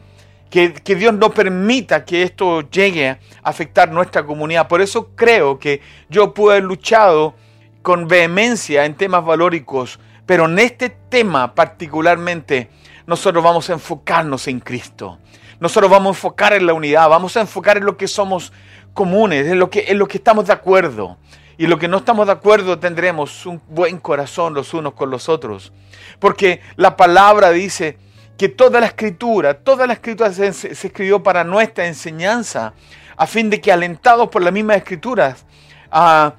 que, 0.51 0.73
que, 0.73 0.97
Dios 0.97 1.15
no 1.15 1.31
permita 1.31 2.05
que 2.05 2.23
esto 2.23 2.69
llegue 2.71 3.09
a 3.09 3.19
afectar 3.43 3.93
nuestra 3.93 4.25
comunidad. 4.25 4.67
Por 4.67 4.81
eso 4.81 5.11
creo 5.15 5.59
que 5.59 5.81
yo 6.09 6.33
pude 6.33 6.55
haber 6.55 6.65
luchado 6.65 7.35
con 7.83 8.09
vehemencia 8.09 8.85
en 8.85 8.95
temas 8.95 9.25
valóricos, 9.25 10.01
pero 10.27 10.47
en 10.47 10.59
este 10.59 10.91
tema 10.91 11.55
particularmente 11.55 12.71
nosotros 13.07 13.45
vamos 13.45 13.71
a 13.71 13.75
enfocarnos 13.75 14.49
en 14.49 14.61
Cristo. 14.61 15.19
Nosotros 15.61 15.91
vamos 15.91 16.07
a 16.07 16.11
enfocar 16.17 16.53
en 16.53 16.67
la 16.67 16.73
unidad, 16.73 17.09
vamos 17.09 17.37
a 17.37 17.41
enfocar 17.41 17.77
en 17.77 17.85
lo 17.85 17.97
que 17.97 18.09
somos 18.09 18.53
comunes, 18.95 19.47
en 19.47 19.59
lo 19.59 19.71
que, 19.71 19.87
en 19.89 19.99
lo 19.99 20.07
que 20.07 20.19
estamos 20.19 20.47
de 20.47 20.53
acuerdo. 20.53 21.19
Y 21.57 21.67
lo 21.67 21.79
que 21.79 21.89
no 21.89 21.97
estamos 21.97 22.27
de 22.27 22.33
acuerdo 22.33 22.79
tendremos 22.79 23.45
un 23.45 23.61
buen 23.69 23.99
corazón 23.99 24.55
los 24.55 24.73
unos 24.75 24.95
con 24.95 25.11
los 25.11 25.29
otros. 25.29 25.73
Porque 26.21 26.61
la 26.77 26.97
palabra 26.97 27.51
dice 27.51 27.99
que 28.39 28.49
toda 28.49 28.79
la 28.79 28.87
escritura, 28.87 29.55
toda 29.55 29.87
la 29.89 29.95
escritura 29.95 30.33
se, 30.33 30.47
escribió 30.47 31.21
para 31.23 31.43
nuestra 31.43 31.87
enseñanza, 31.87 32.75
a 33.17 33.27
fin 33.27 33.51
de 33.51 33.61
que 33.61 33.73
alentados 33.73 34.29
por 34.29 34.43
las 34.43 34.53
mismas 34.53 34.77
escrituras, 34.77 35.45
ah, 35.91 36.35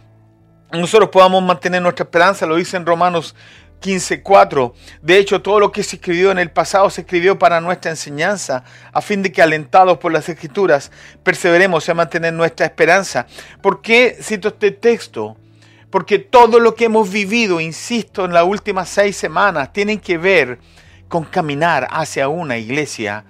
nosotros 0.71 1.09
podamos 1.09 1.43
mantener 1.43 1.81
nuestra 1.81 2.03
esperanza, 2.03 2.45
lo 2.45 2.55
dice 2.55 2.77
en 2.77 2.85
Romanos 2.85 3.35
15.4. 3.81 4.73
De 5.01 5.17
hecho, 5.17 5.41
todo 5.41 5.59
lo 5.59 5.71
que 5.71 5.83
se 5.83 5.97
escribió 5.97 6.31
en 6.31 6.39
el 6.39 6.51
pasado 6.51 6.89
se 6.89 7.01
escribió 7.01 7.39
para 7.39 7.61
nuestra 7.61 7.91
enseñanza, 7.91 8.63
a 8.91 9.01
fin 9.01 9.21
de 9.21 9.31
que 9.31 9.41
alentados 9.41 9.97
por 9.97 10.11
las 10.11 10.27
escrituras, 10.29 10.91
perseveremos 11.23 11.87
a 11.89 11.93
mantener 11.93 12.33
nuestra 12.33 12.65
esperanza. 12.65 13.27
¿Por 13.61 13.81
qué 13.81 14.17
cito 14.21 14.49
este 14.49 14.71
texto? 14.71 15.37
Porque 15.89 16.19
todo 16.19 16.59
lo 16.59 16.75
que 16.75 16.85
hemos 16.85 17.11
vivido, 17.11 17.59
insisto, 17.59 18.25
en 18.25 18.33
las 18.33 18.43
últimas 18.43 18.89
seis 18.89 19.17
semanas, 19.17 19.73
tienen 19.73 19.99
que 19.99 20.17
ver 20.17 20.59
con 21.07 21.23
caminar 21.23 21.87
hacia 21.89 22.27
una 22.27 22.57
iglesia 22.57 23.25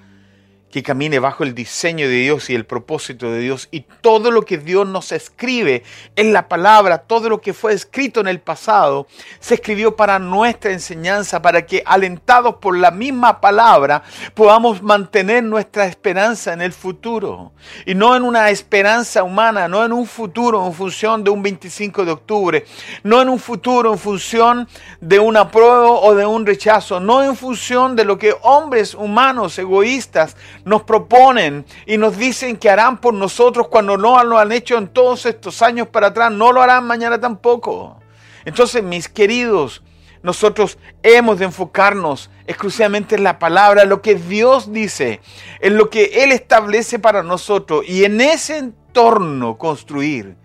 que 0.72 0.84
camine 0.84 1.20
bajo 1.20 1.44
el 1.44 1.56
diseño 1.56 2.08
de 2.08 2.16
Dios 2.16 2.50
y 2.50 2.56
el 2.56 2.66
propósito 2.66 3.32
de 3.32 3.40
Dios. 3.40 3.68
Y 3.72 3.82
todo 4.02 4.32
lo 4.32 4.44
que 4.44 4.58
Dios 4.58 4.88
nos 4.88 5.12
escribe 5.12 5.84
en 6.16 6.34
la 6.34 6.48
palabra, 6.48 7.00
todo 7.00 7.30
lo 7.30 7.42
que 7.42 7.54
fue 7.54 7.74
escrito 7.74 8.20
en 8.20 8.28
el 8.28 8.40
pasado, 8.40 9.08
se 9.40 9.56
escribió 9.56 9.96
para 9.96 10.20
nuestra 10.20 10.72
enseñanza, 10.72 11.42
para 11.42 11.66
que 11.66 11.82
alentados 11.86 12.56
por 12.56 12.78
la 12.78 12.92
misma 12.92 13.42
palabra 13.42 14.04
podamos 14.34 14.82
mantener 14.82 15.44
nuestra 15.44 15.86
esperanza 15.86 16.54
en 16.54 16.62
el 16.62 16.74
futuro. 16.74 17.52
Y 17.86 17.96
no 17.96 18.16
en 18.16 18.24
una 18.24 18.50
esperanza 18.50 19.24
humana, 19.24 19.68
no 19.68 19.84
en 19.84 19.94
un 19.94 20.06
futuro 20.06 20.66
en 20.66 20.74
función 20.74 21.24
de 21.24 21.30
un 21.30 21.42
25 21.42 22.06
de 22.06 22.12
octubre, 22.12 22.66
no 23.04 23.22
en 23.22 23.30
un 23.30 23.40
futuro 23.40 23.92
en 23.92 24.00
función 24.00 24.68
de 25.02 25.20
un 25.20 25.36
apruebo 25.38 26.02
o 26.02 26.16
de 26.16 26.26
un 26.26 26.46
rechazo, 26.46 27.00
no 27.00 27.24
en 27.24 27.36
función 27.36 27.96
de 27.96 28.06
lo 28.06 28.18
que 28.18 28.36
hombres 28.42 28.94
humanos 28.94 29.58
egoístas 29.58 30.36
nos 30.66 30.84
proponen 30.84 31.66
y 31.86 31.98
nos 31.98 32.18
dicen 32.18 32.58
que 32.58 32.70
harán 32.70 33.00
por 33.00 33.14
nosotros 33.14 33.68
cuando 33.68 33.98
no 33.98 34.24
lo 34.24 34.38
han 34.38 34.52
hecho 34.52 34.78
en 34.78 34.88
todos 34.88 35.26
estos 35.26 35.62
años 35.62 35.88
para 35.88 36.08
atrás, 36.08 36.32
no 36.32 36.52
lo 36.52 36.62
harán 36.62 36.86
mañana 36.86 37.20
tampoco. 37.20 38.00
Entonces, 38.46 38.84
mis 38.84 39.10
queridos, 39.10 39.84
nosotros 40.22 40.78
hemos 41.04 41.40
de 41.40 41.46
enfocarnos 41.46 42.30
exclusivamente 42.46 43.16
en 43.16 43.24
la 43.24 43.40
palabra, 43.40 43.84
en 43.84 43.90
lo 43.90 44.02
que 44.02 44.16
Dios 44.16 44.74
dice, 44.74 45.22
en 45.62 45.78
lo 45.78 45.90
que 45.90 46.24
Él 46.24 46.32
establece 46.32 47.00
para 47.00 47.24
nosotros 47.24 47.86
y 47.88 48.04
en 48.04 48.20
ese 48.20 48.58
entorno 48.58 49.58
construir 49.58 50.36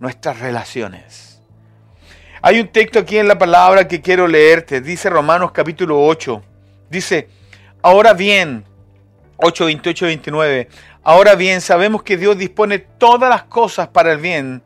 nuestras 0.00 0.40
relaciones. 0.40 1.40
Hay 2.42 2.60
un 2.60 2.68
texto 2.68 2.98
aquí 2.98 3.16
en 3.16 3.28
la 3.28 3.38
palabra 3.38 3.88
que 3.88 4.02
quiero 4.02 4.28
leerte, 4.28 4.80
dice 4.80 5.08
Romanos 5.08 5.52
capítulo 5.52 6.04
8, 6.04 6.42
dice, 6.90 7.28
ahora 7.82 8.12
bien, 8.12 8.64
8, 9.36 9.64
28, 9.66 10.06
29. 10.06 10.68
Ahora 11.02 11.34
bien, 11.34 11.60
sabemos 11.60 12.02
que 12.02 12.16
Dios 12.16 12.38
dispone 12.38 12.78
todas 12.78 13.28
las 13.30 13.44
cosas 13.44 13.88
para 13.88 14.12
el 14.12 14.18
bien 14.18 14.62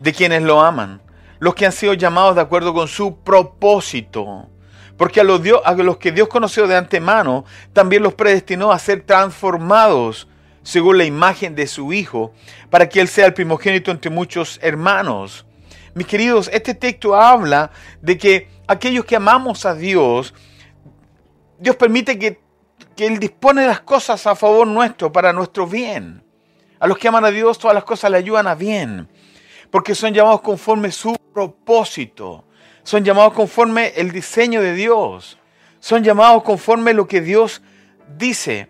de 0.00 0.12
quienes 0.12 0.42
lo 0.42 0.60
aman, 0.60 1.00
los 1.38 1.54
que 1.54 1.66
han 1.66 1.72
sido 1.72 1.94
llamados 1.94 2.34
de 2.34 2.40
acuerdo 2.40 2.74
con 2.74 2.88
su 2.88 3.18
propósito. 3.18 4.48
Porque 4.96 5.20
a 5.20 5.24
los, 5.24 5.42
Dios, 5.42 5.60
a 5.64 5.74
los 5.74 5.98
que 5.98 6.12
Dios 6.12 6.28
conoció 6.28 6.66
de 6.66 6.76
antemano, 6.76 7.44
también 7.72 8.02
los 8.02 8.14
predestinó 8.14 8.72
a 8.72 8.78
ser 8.78 9.02
transformados 9.02 10.28
según 10.62 10.98
la 10.98 11.04
imagen 11.04 11.54
de 11.54 11.66
su 11.66 11.92
Hijo, 11.92 12.32
para 12.70 12.88
que 12.88 13.00
Él 13.00 13.08
sea 13.08 13.26
el 13.26 13.34
primogénito 13.34 13.90
entre 13.90 14.10
muchos 14.10 14.58
hermanos. 14.62 15.44
Mis 15.94 16.06
queridos, 16.06 16.48
este 16.52 16.74
texto 16.74 17.14
habla 17.14 17.70
de 18.00 18.16
que 18.16 18.48
aquellos 18.66 19.04
que 19.04 19.16
amamos 19.16 19.66
a 19.66 19.74
Dios, 19.74 20.32
Dios 21.58 21.76
permite 21.76 22.18
que 22.18 22.41
que 22.96 23.06
Él 23.06 23.18
dispone 23.18 23.66
las 23.66 23.80
cosas 23.80 24.26
a 24.26 24.34
favor 24.34 24.66
nuestro, 24.66 25.12
para 25.12 25.32
nuestro 25.32 25.66
bien. 25.66 26.22
A 26.78 26.86
los 26.86 26.98
que 26.98 27.08
aman 27.08 27.24
a 27.24 27.30
Dios, 27.30 27.58
todas 27.58 27.74
las 27.74 27.84
cosas 27.84 28.10
le 28.10 28.16
ayudan 28.16 28.46
a 28.46 28.54
bien, 28.54 29.08
porque 29.70 29.94
son 29.94 30.12
llamados 30.12 30.40
conforme 30.40 30.90
su 30.90 31.16
propósito, 31.32 32.44
son 32.82 33.04
llamados 33.04 33.34
conforme 33.34 33.92
el 33.96 34.10
diseño 34.10 34.60
de 34.60 34.74
Dios, 34.74 35.38
son 35.78 36.02
llamados 36.02 36.42
conforme 36.42 36.92
lo 36.92 37.06
que 37.06 37.20
Dios 37.20 37.62
dice. 38.18 38.68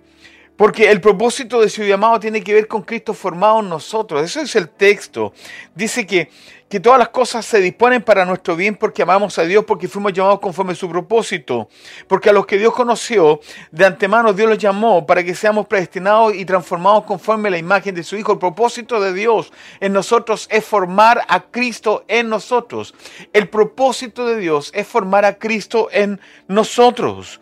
Porque 0.57 0.91
el 0.91 1.01
propósito 1.01 1.61
de 1.61 1.69
su 1.71 1.83
llamado 1.83 2.21
tiene 2.21 2.43
que 2.43 2.53
ver 2.53 2.69
con 2.69 2.83
Cristo 2.83 3.15
formado 3.15 3.61
en 3.61 3.69
nosotros. 3.71 4.23
Eso 4.23 4.41
es 4.41 4.55
el 4.55 4.69
texto. 4.69 5.33
Dice 5.75 6.07
que, 6.07 6.31
que 6.69 6.79
todas 6.79 6.99
las 6.99 7.09
cosas 7.09 7.47
se 7.47 7.59
disponen 7.59 8.03
para 8.03 8.27
nuestro 8.27 8.55
bien 8.55 8.77
porque 8.77 9.03
amamos 9.03 9.39
a 9.39 9.45
Dios, 9.45 9.65
porque 9.65 9.89
fuimos 9.89 10.13
llamados 10.13 10.41
conforme 10.41 10.73
a 10.73 10.75
su 10.77 10.91
propósito. 10.91 11.71
Porque 12.07 12.29
a 12.29 12.33
los 12.35 12.45
que 12.45 12.59
Dios 12.59 12.75
conoció, 12.75 13.41
de 13.71 13.87
antemano 13.87 14.35
Dios 14.35 14.49
los 14.49 14.59
llamó 14.59 15.07
para 15.07 15.25
que 15.25 15.35
seamos 15.35 15.67
predestinados 15.67 16.35
y 16.35 16.45
transformados 16.45 17.05
conforme 17.05 17.49
a 17.49 17.53
la 17.53 17.59
imagen 17.59 17.95
de 17.95 18.05
su 18.05 18.17
Hijo. 18.17 18.33
El 18.33 18.39
propósito 18.39 19.01
de 19.01 19.15
Dios 19.15 19.53
en 19.81 19.95
nosotros 19.95 20.47
es 20.51 20.65
formar 20.65 21.23
a 21.29 21.41
Cristo 21.41 22.05
en 22.09 22.29
nosotros. 22.29 22.95
El 23.33 23.49
propósito 23.49 24.27
de 24.27 24.37
Dios 24.37 24.71
es 24.75 24.87
formar 24.87 25.25
a 25.25 25.39
Cristo 25.39 25.89
en 25.91 26.21
nosotros. 26.47 27.41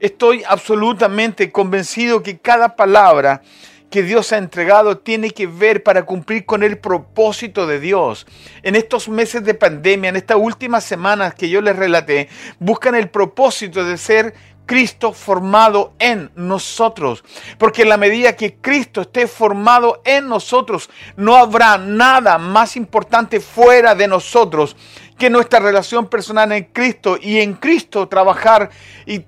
Estoy 0.00 0.42
absolutamente 0.48 1.52
convencido 1.52 2.22
que 2.22 2.38
cada 2.38 2.74
palabra 2.74 3.42
que 3.90 4.02
Dios 4.02 4.32
ha 4.32 4.38
entregado 4.38 4.96
tiene 4.96 5.30
que 5.30 5.46
ver 5.46 5.82
para 5.82 6.06
cumplir 6.06 6.46
con 6.46 6.62
el 6.62 6.78
propósito 6.78 7.66
de 7.66 7.80
Dios. 7.80 8.26
En 8.62 8.76
estos 8.76 9.10
meses 9.10 9.44
de 9.44 9.52
pandemia, 9.52 10.08
en 10.08 10.16
estas 10.16 10.38
últimas 10.40 10.84
semanas 10.84 11.34
que 11.34 11.50
yo 11.50 11.60
les 11.60 11.76
relaté, 11.76 12.28
buscan 12.58 12.94
el 12.94 13.10
propósito 13.10 13.84
de 13.84 13.98
ser 13.98 14.32
Cristo 14.70 15.12
formado 15.12 15.94
en 15.98 16.30
nosotros. 16.36 17.24
Porque 17.58 17.82
en 17.82 17.88
la 17.88 17.96
medida 17.96 18.36
que 18.36 18.54
Cristo 18.54 19.00
esté 19.00 19.26
formado 19.26 20.00
en 20.04 20.28
nosotros, 20.28 20.88
no 21.16 21.34
habrá 21.34 21.76
nada 21.76 22.38
más 22.38 22.76
importante 22.76 23.40
fuera 23.40 23.96
de 23.96 24.06
nosotros 24.06 24.76
que 25.18 25.28
nuestra 25.28 25.58
relación 25.58 26.06
personal 26.06 26.52
en 26.52 26.68
Cristo 26.72 27.18
y 27.20 27.38
en 27.40 27.54
Cristo 27.54 28.06
trabajar 28.06 28.70
y, 29.06 29.24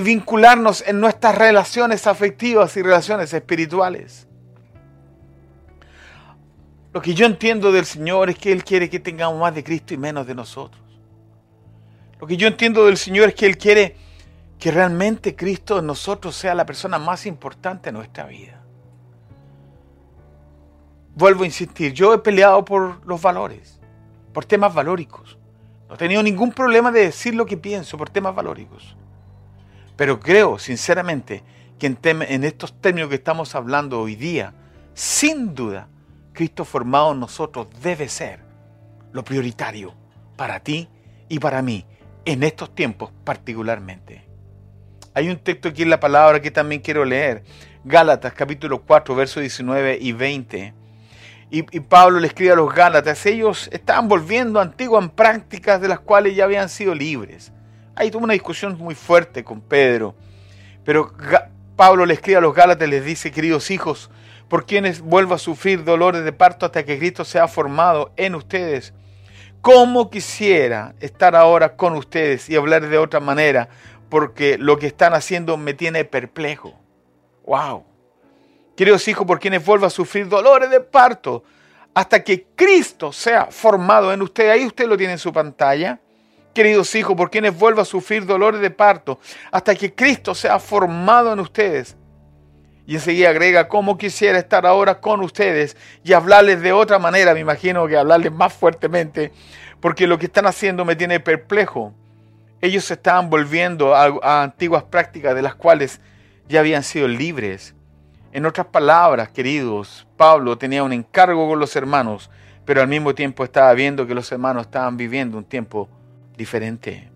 vincularnos 0.00 0.84
en 0.86 1.00
nuestras 1.00 1.34
relaciones 1.34 2.06
afectivas 2.06 2.76
y 2.76 2.82
relaciones 2.82 3.34
espirituales. 3.34 4.28
Lo 6.94 7.02
que 7.02 7.14
yo 7.14 7.26
entiendo 7.26 7.72
del 7.72 7.84
Señor 7.84 8.30
es 8.30 8.38
que 8.38 8.52
Él 8.52 8.62
quiere 8.62 8.88
que 8.88 9.00
tengamos 9.00 9.40
más 9.40 9.56
de 9.56 9.64
Cristo 9.64 9.92
y 9.92 9.96
menos 9.96 10.24
de 10.24 10.36
nosotros. 10.36 10.80
Lo 12.20 12.28
que 12.28 12.36
yo 12.36 12.46
entiendo 12.46 12.86
del 12.86 12.96
Señor 12.96 13.30
es 13.30 13.34
que 13.34 13.46
Él 13.46 13.58
quiere 13.58 14.07
que 14.58 14.70
realmente 14.72 15.36
Cristo 15.36 15.78
en 15.78 15.86
nosotros 15.86 16.34
sea 16.34 16.54
la 16.54 16.66
persona 16.66 16.98
más 16.98 17.26
importante 17.26 17.90
en 17.90 17.94
nuestra 17.94 18.24
vida. 18.24 18.60
Vuelvo 21.14 21.44
a 21.44 21.46
insistir, 21.46 21.92
yo 21.92 22.12
he 22.12 22.18
peleado 22.18 22.64
por 22.64 23.06
los 23.06 23.22
valores, 23.22 23.80
por 24.32 24.44
temas 24.44 24.74
valóricos. 24.74 25.38
No 25.88 25.94
he 25.94 25.98
tenido 25.98 26.22
ningún 26.22 26.52
problema 26.52 26.90
de 26.92 27.00
decir 27.00 27.34
lo 27.34 27.46
que 27.46 27.56
pienso 27.56 27.96
por 27.96 28.10
temas 28.10 28.34
valóricos. 28.34 28.96
Pero 29.96 30.20
creo, 30.20 30.58
sinceramente, 30.58 31.42
que 31.78 31.86
en, 31.86 31.98
en 32.02 32.44
estos 32.44 32.80
términos 32.80 33.08
que 33.08 33.16
estamos 33.16 33.54
hablando 33.54 34.00
hoy 34.00 34.16
día, 34.16 34.54
sin 34.94 35.54
duda, 35.54 35.88
Cristo 36.32 36.64
formado 36.64 37.12
en 37.12 37.20
nosotros 37.20 37.68
debe 37.82 38.08
ser 38.08 38.40
lo 39.12 39.24
prioritario 39.24 39.94
para 40.36 40.60
ti 40.60 40.88
y 41.28 41.38
para 41.38 41.62
mí, 41.62 41.84
en 42.24 42.42
estos 42.42 42.74
tiempos 42.74 43.10
particularmente. 43.24 44.27
Hay 45.18 45.28
un 45.30 45.36
texto 45.38 45.70
aquí 45.70 45.82
en 45.82 45.90
la 45.90 45.98
palabra 45.98 46.40
que 46.40 46.52
también 46.52 46.80
quiero 46.80 47.04
leer. 47.04 47.42
Gálatas 47.82 48.32
capítulo 48.34 48.82
4, 48.82 49.16
versos 49.16 49.40
19 49.40 49.98
y 50.00 50.12
20. 50.12 50.74
Y, 51.50 51.62
Pablo 51.80 52.20
le 52.20 52.28
escribe 52.28 52.52
a 52.52 52.54
los 52.54 52.72
Gálatas, 52.72 53.26
ellos 53.26 53.68
estaban 53.72 54.06
volviendo 54.06 54.60
a 54.60 54.62
antiguas 54.62 55.10
prácticas 55.10 55.80
de 55.80 55.88
las 55.88 55.98
cuales 55.98 56.36
ya 56.36 56.44
habían 56.44 56.68
sido 56.68 56.94
libres. 56.94 57.50
Ahí 57.96 58.12
tuvo 58.12 58.22
una 58.22 58.34
discusión 58.34 58.78
muy 58.78 58.94
fuerte 58.94 59.42
con 59.42 59.60
Pedro. 59.60 60.14
Pero 60.84 61.12
Pablo 61.74 62.06
le 62.06 62.14
escribe 62.14 62.38
a 62.38 62.40
los 62.40 62.54
Gálatas 62.54 62.88
les 62.88 63.04
dice, 63.04 63.32
queridos 63.32 63.72
hijos, 63.72 64.10
por 64.48 64.66
quienes 64.66 65.00
vuelvo 65.00 65.34
a 65.34 65.38
sufrir 65.38 65.82
dolores 65.82 66.22
de 66.22 66.32
parto 66.32 66.64
hasta 66.64 66.84
que 66.84 66.96
Cristo 66.96 67.24
sea 67.24 67.48
formado 67.48 68.12
en 68.16 68.36
ustedes. 68.36 68.94
¿Cómo 69.62 70.10
quisiera 70.10 70.94
estar 71.00 71.34
ahora 71.34 71.74
con 71.74 71.94
ustedes 71.94 72.48
y 72.48 72.54
hablar 72.54 72.88
de 72.88 72.98
otra 72.98 73.18
manera? 73.18 73.68
Porque 74.08 74.58
lo 74.58 74.78
que 74.78 74.86
están 74.86 75.14
haciendo 75.14 75.56
me 75.56 75.74
tiene 75.74 76.04
perplejo. 76.04 76.74
¡Wow! 77.46 77.84
Queridos 78.76 79.06
hijos, 79.08 79.26
por 79.26 79.40
quienes 79.40 79.64
vuelvo 79.64 79.86
a 79.86 79.90
sufrir 79.90 80.28
dolores 80.28 80.70
de 80.70 80.80
parto 80.80 81.42
hasta 81.94 82.22
que 82.22 82.46
Cristo 82.54 83.12
sea 83.12 83.46
formado 83.46 84.12
en 84.12 84.22
usted. 84.22 84.50
Ahí 84.50 84.64
usted 84.64 84.86
lo 84.86 84.96
tiene 84.96 85.14
en 85.14 85.18
su 85.18 85.32
pantalla. 85.32 85.98
Queridos 86.54 86.94
hijos, 86.94 87.16
por 87.16 87.30
quienes 87.30 87.58
vuelvo 87.58 87.80
a 87.80 87.84
sufrir 87.84 88.24
dolores 88.24 88.60
de 88.60 88.70
parto 88.70 89.18
hasta 89.50 89.74
que 89.74 89.94
Cristo 89.94 90.34
sea 90.34 90.58
formado 90.58 91.32
en 91.32 91.40
ustedes. 91.40 91.96
Y 92.86 92.94
enseguida 92.94 93.30
agrega, 93.30 93.68
cómo 93.68 93.98
quisiera 93.98 94.38
estar 94.38 94.64
ahora 94.64 95.00
con 95.00 95.20
ustedes 95.20 95.76
y 96.02 96.14
hablarles 96.14 96.62
de 96.62 96.72
otra 96.72 96.98
manera, 96.98 97.34
me 97.34 97.40
imagino 97.40 97.86
que 97.86 97.96
hablarles 97.96 98.32
más 98.32 98.52
fuertemente, 98.54 99.30
porque 99.80 100.06
lo 100.06 100.18
que 100.18 100.26
están 100.26 100.46
haciendo 100.46 100.84
me 100.84 100.96
tiene 100.96 101.20
perplejo 101.20 101.92
ellos 102.60 102.84
se 102.84 102.94
estaban 102.94 103.30
volviendo 103.30 103.94
a, 103.94 104.42
antiguas 104.42 104.82
prácticas 104.84 105.34
de 105.34 105.42
las 105.42 105.54
cuales 105.54 106.00
ya 106.48 106.60
habían 106.60 106.82
sido 106.82 107.06
libres. 107.06 107.74
En 108.32 108.46
otras 108.46 108.66
palabras, 108.66 109.28
queridos, 109.30 110.06
Pablo 110.16 110.58
tenía 110.58 110.82
un 110.82 110.92
encargo 110.92 111.48
con 111.48 111.58
los 111.58 111.74
hermanos, 111.76 112.30
pero 112.64 112.80
al 112.80 112.88
mismo 112.88 113.14
tiempo 113.14 113.44
estaba 113.44 113.72
viendo 113.74 114.06
que 114.06 114.14
los 114.14 114.30
hermanos 114.32 114.66
estaban 114.66 114.96
viviendo 114.96 115.38
un 115.38 115.44
tiempo 115.44 115.88
diferente. 116.36 117.10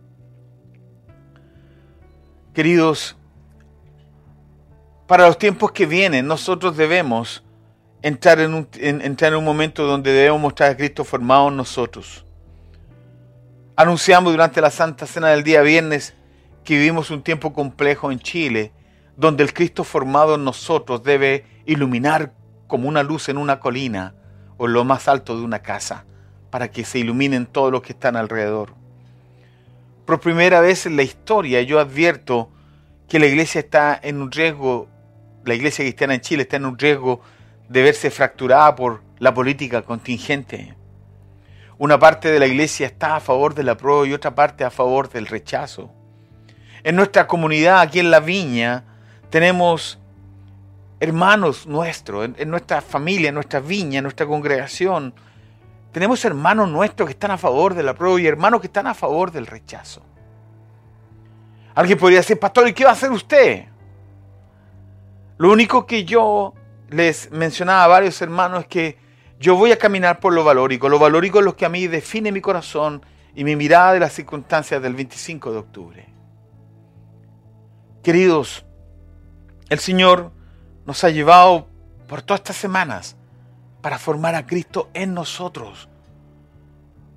Queridos, 2.54 3.16
para 5.06 5.26
los 5.26 5.38
tiempos 5.38 5.72
que 5.72 5.86
vienen, 5.86 6.26
nosotros 6.26 6.76
debemos 6.76 7.42
entrar 8.02 8.40
en 8.40 8.54
un, 8.54 8.68
en 8.74 9.34
un 9.34 9.44
momento 9.44 9.84
donde 9.86 10.12
debemos 10.12 10.40
mostrar 10.40 10.70
a 10.70 10.76
Cristo 10.76 11.04
formado 11.04 11.48
en 11.48 11.56
nosotros. 11.56 12.24
Anunciamos 13.74 14.34
durante 14.34 14.60
la 14.60 14.70
Santa 14.70 15.06
Cena 15.06 15.28
del 15.28 15.44
día 15.44 15.62
viernes 15.62 16.12
que 16.62 16.76
vivimos 16.76 17.10
un 17.10 17.22
tiempo 17.22 17.54
complejo 17.54 18.12
en 18.12 18.20
Chile, 18.20 18.70
donde 19.16 19.42
el 19.42 19.54
Cristo 19.54 19.82
formado 19.82 20.34
en 20.34 20.44
nosotros 20.44 21.02
debe 21.02 21.46
iluminar 21.64 22.34
como 22.66 22.86
una 22.86 23.02
luz 23.02 23.30
en 23.30 23.38
una 23.38 23.60
colina 23.60 24.14
o 24.58 24.66
en 24.66 24.74
lo 24.74 24.84
más 24.84 25.08
alto 25.08 25.38
de 25.38 25.44
una 25.44 25.62
casa, 25.62 26.04
para 26.50 26.70
que 26.70 26.84
se 26.84 26.98
iluminen 26.98 27.46
todos 27.46 27.72
los 27.72 27.80
que 27.80 27.94
están 27.94 28.14
alrededor. 28.14 28.74
Por 30.04 30.20
primera 30.20 30.60
vez 30.60 30.84
en 30.84 30.96
la 30.96 31.02
historia 31.02 31.62
yo 31.62 31.80
advierto 31.80 32.50
que 33.08 33.18
la 33.18 33.26
iglesia 33.26 33.60
está 33.60 33.98
en 34.02 34.20
un 34.20 34.30
riesgo, 34.30 34.86
la 35.46 35.54
iglesia 35.54 35.82
cristiana 35.82 36.14
en 36.14 36.20
Chile 36.20 36.42
está 36.42 36.56
en 36.56 36.66
un 36.66 36.78
riesgo 36.78 37.22
de 37.70 37.82
verse 37.82 38.10
fracturada 38.10 38.76
por 38.76 39.02
la 39.18 39.32
política 39.32 39.80
contingente. 39.80 40.81
Una 41.82 41.98
parte 41.98 42.30
de 42.30 42.38
la 42.38 42.46
iglesia 42.46 42.86
está 42.86 43.16
a 43.16 43.20
favor 43.20 43.56
de 43.56 43.64
la 43.64 43.76
prueba 43.76 44.06
y 44.06 44.12
otra 44.12 44.32
parte 44.32 44.62
a 44.62 44.70
favor 44.70 45.08
del 45.08 45.26
rechazo. 45.26 45.90
En 46.84 46.94
nuestra 46.94 47.26
comunidad, 47.26 47.80
aquí 47.80 47.98
en 47.98 48.12
la 48.12 48.20
viña, 48.20 48.84
tenemos 49.30 49.98
hermanos 51.00 51.66
nuestros, 51.66 52.30
en, 52.36 52.50
nuestra 52.50 52.82
familia, 52.82 53.30
en 53.30 53.34
nuestra 53.34 53.58
viña, 53.58 53.98
en 53.98 54.04
nuestra 54.04 54.26
congregación. 54.26 55.12
Tenemos 55.90 56.24
hermanos 56.24 56.68
nuestros 56.68 57.08
que 57.08 57.14
están 57.14 57.32
a 57.32 57.36
favor 57.36 57.74
de 57.74 57.82
la 57.82 57.94
prueba 57.94 58.20
y 58.20 58.28
hermanos 58.28 58.60
que 58.60 58.68
están 58.68 58.86
a 58.86 58.94
favor 58.94 59.32
del 59.32 59.48
rechazo. 59.48 60.04
Alguien 61.74 61.98
podría 61.98 62.20
decir, 62.20 62.38
pastor, 62.38 62.68
¿y 62.68 62.74
qué 62.74 62.84
va 62.84 62.90
a 62.90 62.92
hacer 62.92 63.10
usted? 63.10 63.64
Lo 65.36 65.50
único 65.50 65.84
que 65.84 66.04
yo 66.04 66.54
les 66.90 67.32
mencionaba 67.32 67.82
a 67.82 67.88
varios 67.88 68.22
hermanos 68.22 68.60
es 68.60 68.66
que 68.68 69.02
yo 69.42 69.56
voy 69.56 69.72
a 69.72 69.78
caminar 69.78 70.20
por 70.20 70.32
lo 70.32 70.44
valórico. 70.44 70.88
Lo 70.88 71.00
valórico 71.00 71.40
es 71.40 71.44
lo 71.44 71.56
que 71.56 71.66
a 71.66 71.68
mí 71.68 71.88
define 71.88 72.30
mi 72.30 72.40
corazón 72.40 73.04
y 73.34 73.42
mi 73.42 73.56
mirada 73.56 73.92
de 73.92 74.00
las 74.00 74.12
circunstancias 74.12 74.80
del 74.80 74.94
25 74.94 75.50
de 75.50 75.58
octubre. 75.58 76.08
Queridos, 78.04 78.64
el 79.68 79.80
Señor 79.80 80.30
nos 80.86 81.02
ha 81.02 81.10
llevado 81.10 81.68
por 82.06 82.22
todas 82.22 82.40
estas 82.40 82.56
semanas 82.56 83.16
para 83.80 83.98
formar 83.98 84.36
a 84.36 84.46
Cristo 84.46 84.90
en 84.94 85.12
nosotros, 85.12 85.88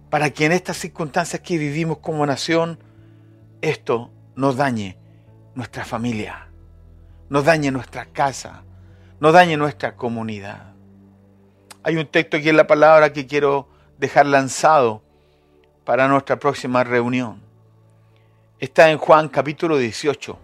para 0.10 0.32
que 0.32 0.46
en 0.46 0.52
estas 0.52 0.78
circunstancias 0.78 1.42
que 1.42 1.60
vivimos 1.60 2.00
como 2.00 2.26
nación, 2.26 2.80
esto 3.62 4.12
nos 4.36 4.56
dañe 4.56 4.98
nuestra 5.54 5.86
familia, 5.86 6.50
nos 7.30 7.46
dañe 7.46 7.70
nuestra 7.70 8.08
casa, 8.08 8.64
nos 9.20 9.32
dañe 9.32 9.58
nuestra 9.58 9.96
comunidad. 9.96 10.75
Hay 11.88 11.98
un 11.98 12.08
texto 12.08 12.38
aquí 12.38 12.50
en 12.50 12.58
la 12.58 12.66
palabra 12.66 13.14
que 13.14 13.28
quiero 13.28 13.68
dejar 14.00 14.26
lanzado 14.26 15.04
para 15.84 16.08
nuestra 16.08 16.40
próxima 16.40 16.84
reunión. 16.84 17.44
Está 18.60 18.90
en 18.90 18.98
Juan 18.98 19.30
capítulo 19.30 19.78
18, 19.78 20.36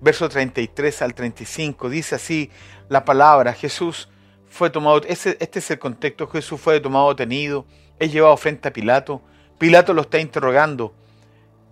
verso 0.00 0.28
33 0.28 1.02
al 1.02 1.12
35. 1.12 1.88
Dice 1.88 2.14
así 2.14 2.52
la 2.88 3.04
palabra, 3.04 3.52
Jesús 3.52 4.08
fue 4.48 4.70
tomado, 4.70 5.02
este, 5.08 5.36
es 5.40 5.70
el 5.72 5.80
contexto, 5.80 6.28
Jesús 6.28 6.60
fue 6.60 6.78
tomado 6.78 7.08
detenido, 7.08 7.66
es 7.98 8.12
llevado 8.12 8.36
frente 8.36 8.68
a 8.68 8.72
Pilato, 8.72 9.22
Pilato 9.58 9.92
lo 9.92 10.02
está 10.02 10.20
interrogando. 10.20 10.94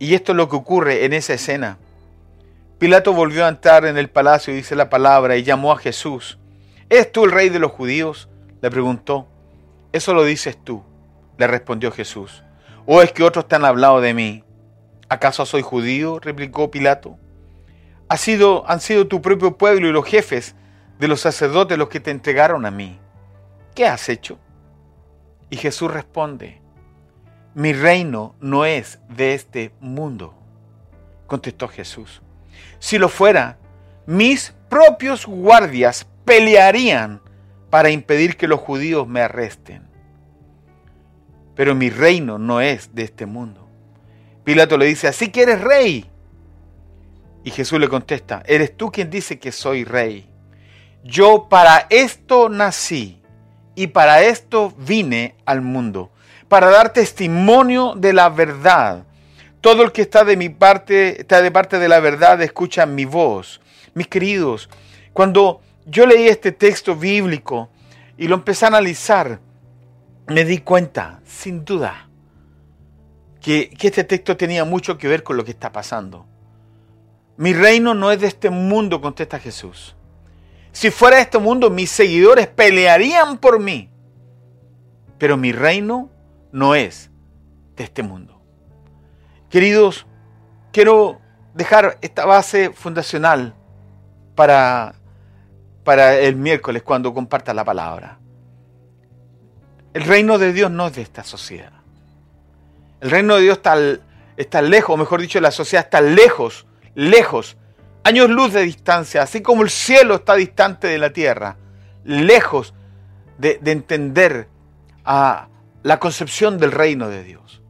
Y 0.01 0.14
esto 0.14 0.33
es 0.33 0.37
lo 0.37 0.49
que 0.49 0.57
ocurre 0.57 1.05
en 1.05 1.12
esa 1.12 1.35
escena. 1.35 1.79
Pilato 2.81 3.12
volvió 3.12 3.45
a 3.45 3.49
entrar 3.49 3.85
en 3.85 3.97
el 3.97 4.11
palacio, 4.11 4.53
dice 4.53 4.75
la 4.75 4.90
palabra, 4.90 5.37
y 5.37 5.45
llamó 5.45 5.71
a 5.71 5.79
Jesús. 5.79 6.37
¿Es 6.88 7.12
tú 7.12 7.27
el 7.27 7.31
rey 7.31 7.49
de 7.49 7.61
los 7.61 7.71
judíos? 7.71 8.29
Le 8.62 8.70
preguntó, 8.70 9.27
¿eso 9.92 10.14
lo 10.14 10.25
dices 10.25 10.57
tú? 10.57 10.83
Le 11.37 11.48
respondió 11.48 11.90
Jesús. 11.90 12.44
¿O 12.87 13.03
es 13.03 13.12
que 13.12 13.25
otros 13.25 13.48
te 13.48 13.57
han 13.57 13.64
hablado 13.64 14.01
de 14.01 14.14
mí? 14.14 14.44
¿Acaso 15.09 15.44
soy 15.44 15.62
judío? 15.62 16.20
replicó 16.20 16.70
Pilato. 16.70 17.18
Ha 18.09 18.16
sido, 18.16 18.64
han 18.68 18.81
sido 18.81 19.09
tu 19.09 19.20
propio 19.20 19.59
pueblo 19.59 19.88
y 19.88 19.92
los 19.92 20.07
jefes 20.07 20.55
de 21.01 21.09
los 21.09 21.20
sacerdotes 21.20 21.77
los 21.77 21.88
que 21.88 21.98
te 21.98 22.12
entregaron 22.12 22.64
a 22.64 22.70
mí. 22.70 23.01
¿Qué 23.75 23.87
has 23.87 24.09
hecho? 24.09 24.38
Y 25.51 25.57
Jesús 25.57 25.90
responde, 25.90 26.61
mi 27.55 27.72
reino 27.72 28.37
no 28.40 28.64
es 28.64 29.01
de 29.09 29.35
este 29.35 29.72
mundo, 29.81 30.35
contestó 31.27 31.66
Jesús. 31.66 32.22
Si 32.79 32.98
lo 32.98 33.09
fuera, 33.09 33.59
mis 34.07 34.55
propios 34.68 35.27
guardias 35.27 36.07
pelearían 36.25 37.22
para 37.73 37.89
impedir 37.89 38.37
que 38.37 38.49
los 38.49 38.61
judíos 38.61 39.09
me 39.09 39.23
arresten. 39.23 39.89
Pero 41.55 41.75
mi 41.75 41.89
reino 41.89 42.37
no 42.37 42.61
es 42.61 42.95
de 42.95 43.03
este 43.03 43.25
mundo. 43.25 43.67
Pilato 44.45 44.77
le 44.77 44.85
dice, 44.85 45.09
así 45.09 45.31
que 45.31 45.41
eres 45.41 45.63
rey. 45.63 46.05
Y 47.45 47.51
Jesús 47.51 47.81
le 47.81 47.89
contesta, 47.89 48.43
eres 48.45 48.77
tú 48.77 48.93
quien 48.93 49.09
dice 49.09 49.39
que 49.39 49.53
soy 49.53 49.85
rey. 49.85 50.29
Yo 51.03 51.49
para 51.49 51.87
esto 51.89 52.51
nací 52.51 53.23
y 53.75 53.87
para 53.87 54.21
esto 54.21 54.75
vine 54.77 55.35
al 55.47 55.63
mundo, 55.63 56.13
para 56.49 56.69
dar 56.69 56.93
testimonio 56.93 57.95
de 57.97 58.13
la 58.13 58.29
verdad. 58.29 59.07
Todo 59.63 59.83
el 59.83 59.93
que 59.93 60.03
está 60.03 60.25
de 60.25 60.37
mi 60.37 60.51
parte, 60.51 61.23
está 61.23 61.41
de 61.41 61.51
parte 61.51 61.79
de 61.79 61.89
la 61.89 62.01
verdad, 62.01 62.43
escucha 62.43 62.85
mi 62.85 63.07
voz. 63.07 63.63
Mis 63.95 64.09
queridos, 64.09 64.69
cuando 65.15 65.63
yo 65.87 66.07
leí 66.07 66.29
este 66.29 66.53
texto 66.53 66.97
bíblico 66.97 67.71
y 68.16 68.29
lo 68.29 68.35
empecé 68.37 68.64
a 68.64 68.68
analizar, 68.68 69.40
me 70.27 70.45
di 70.45 70.59
cuenta, 70.59 71.21
sin 71.25 71.64
duda, 71.64 72.09
que, 73.40 73.71
que 73.71 73.88
este 73.88 74.05
texto 74.05 74.37
tenía 74.37 74.64
mucho 74.64 74.99
que 74.99 75.09
ver 75.09 75.23
con 75.23 75.37
lo 75.37 75.45
que 75.45 75.51
está 75.51 75.73
pasando. 75.73 76.27
Mi 77.37 77.53
reino 77.53 77.95
no 77.95 78.12
es 78.12 78.21
de 78.21 78.29
este 78.29 78.51
mundo, 78.51 79.01
contesta 79.01 79.38
Jesús. 79.38 79.97
Si 80.73 80.90
fuera 80.90 81.16
de 81.16 81.23
este 81.23 81.38
mundo, 81.38 81.71
mis 81.71 81.90
seguidores 81.90 82.47
pelearían 82.47 83.38
por 83.38 83.61
mí. 83.61 83.90
Pero 85.18 85.37
mi 85.37 85.53
reino 85.53 86.11
no 86.51 86.75
es 86.75 87.11
de 87.77 87.85
este 87.85 88.03
mundo. 88.03 88.40
Queridos, 89.51 90.07
quiero 90.73 91.21
dejar 91.55 91.99
esta 92.01 92.25
base 92.25 92.71
fundacional 92.71 93.55
para, 94.35 94.95
para 95.85 96.18
el 96.18 96.37
miércoles 96.37 96.83
cuando 96.83 97.12
comparta 97.12 97.53
la 97.55 97.64
palabra. 97.64 98.18
El 99.95 100.05
reino 100.05 100.38
de 100.38 100.53
Dios 100.53 100.71
no 100.71 100.87
es 100.87 100.95
de 100.95 101.03
esta 101.03 101.25
sociedad. 101.25 101.73
El 103.01 103.11
reino 103.11 103.37
de 103.37 103.42
Dios 103.42 103.59
está, 103.59 103.77
está 104.37 104.62
lejos, 104.62 104.95
o 104.95 104.97
mejor 104.97 105.21
dicho, 105.21 105.40
la 105.40 105.51
sociedad 105.51 105.85
está 105.85 106.01
lejos, 106.01 106.66
lejos, 106.95 107.57
años 108.05 108.31
luz 108.31 108.53
de 108.53 108.62
distancia, 108.62 109.23
así 109.23 109.42
como 109.42 109.62
el 109.62 109.71
cielo 109.71 110.16
está 110.16 110.35
distante 110.35 110.87
de 110.87 110.99
la 110.99 111.11
tierra, 111.11 111.57
lejos 112.05 112.75
de, 113.38 113.59
de 113.61 113.73
entender 113.73 114.49
a 115.05 115.49
la 115.83 115.99
concepción 115.99 116.59
del 116.59 116.73
reino 116.73 117.09
de 117.09 117.25
Dios. 117.25 117.62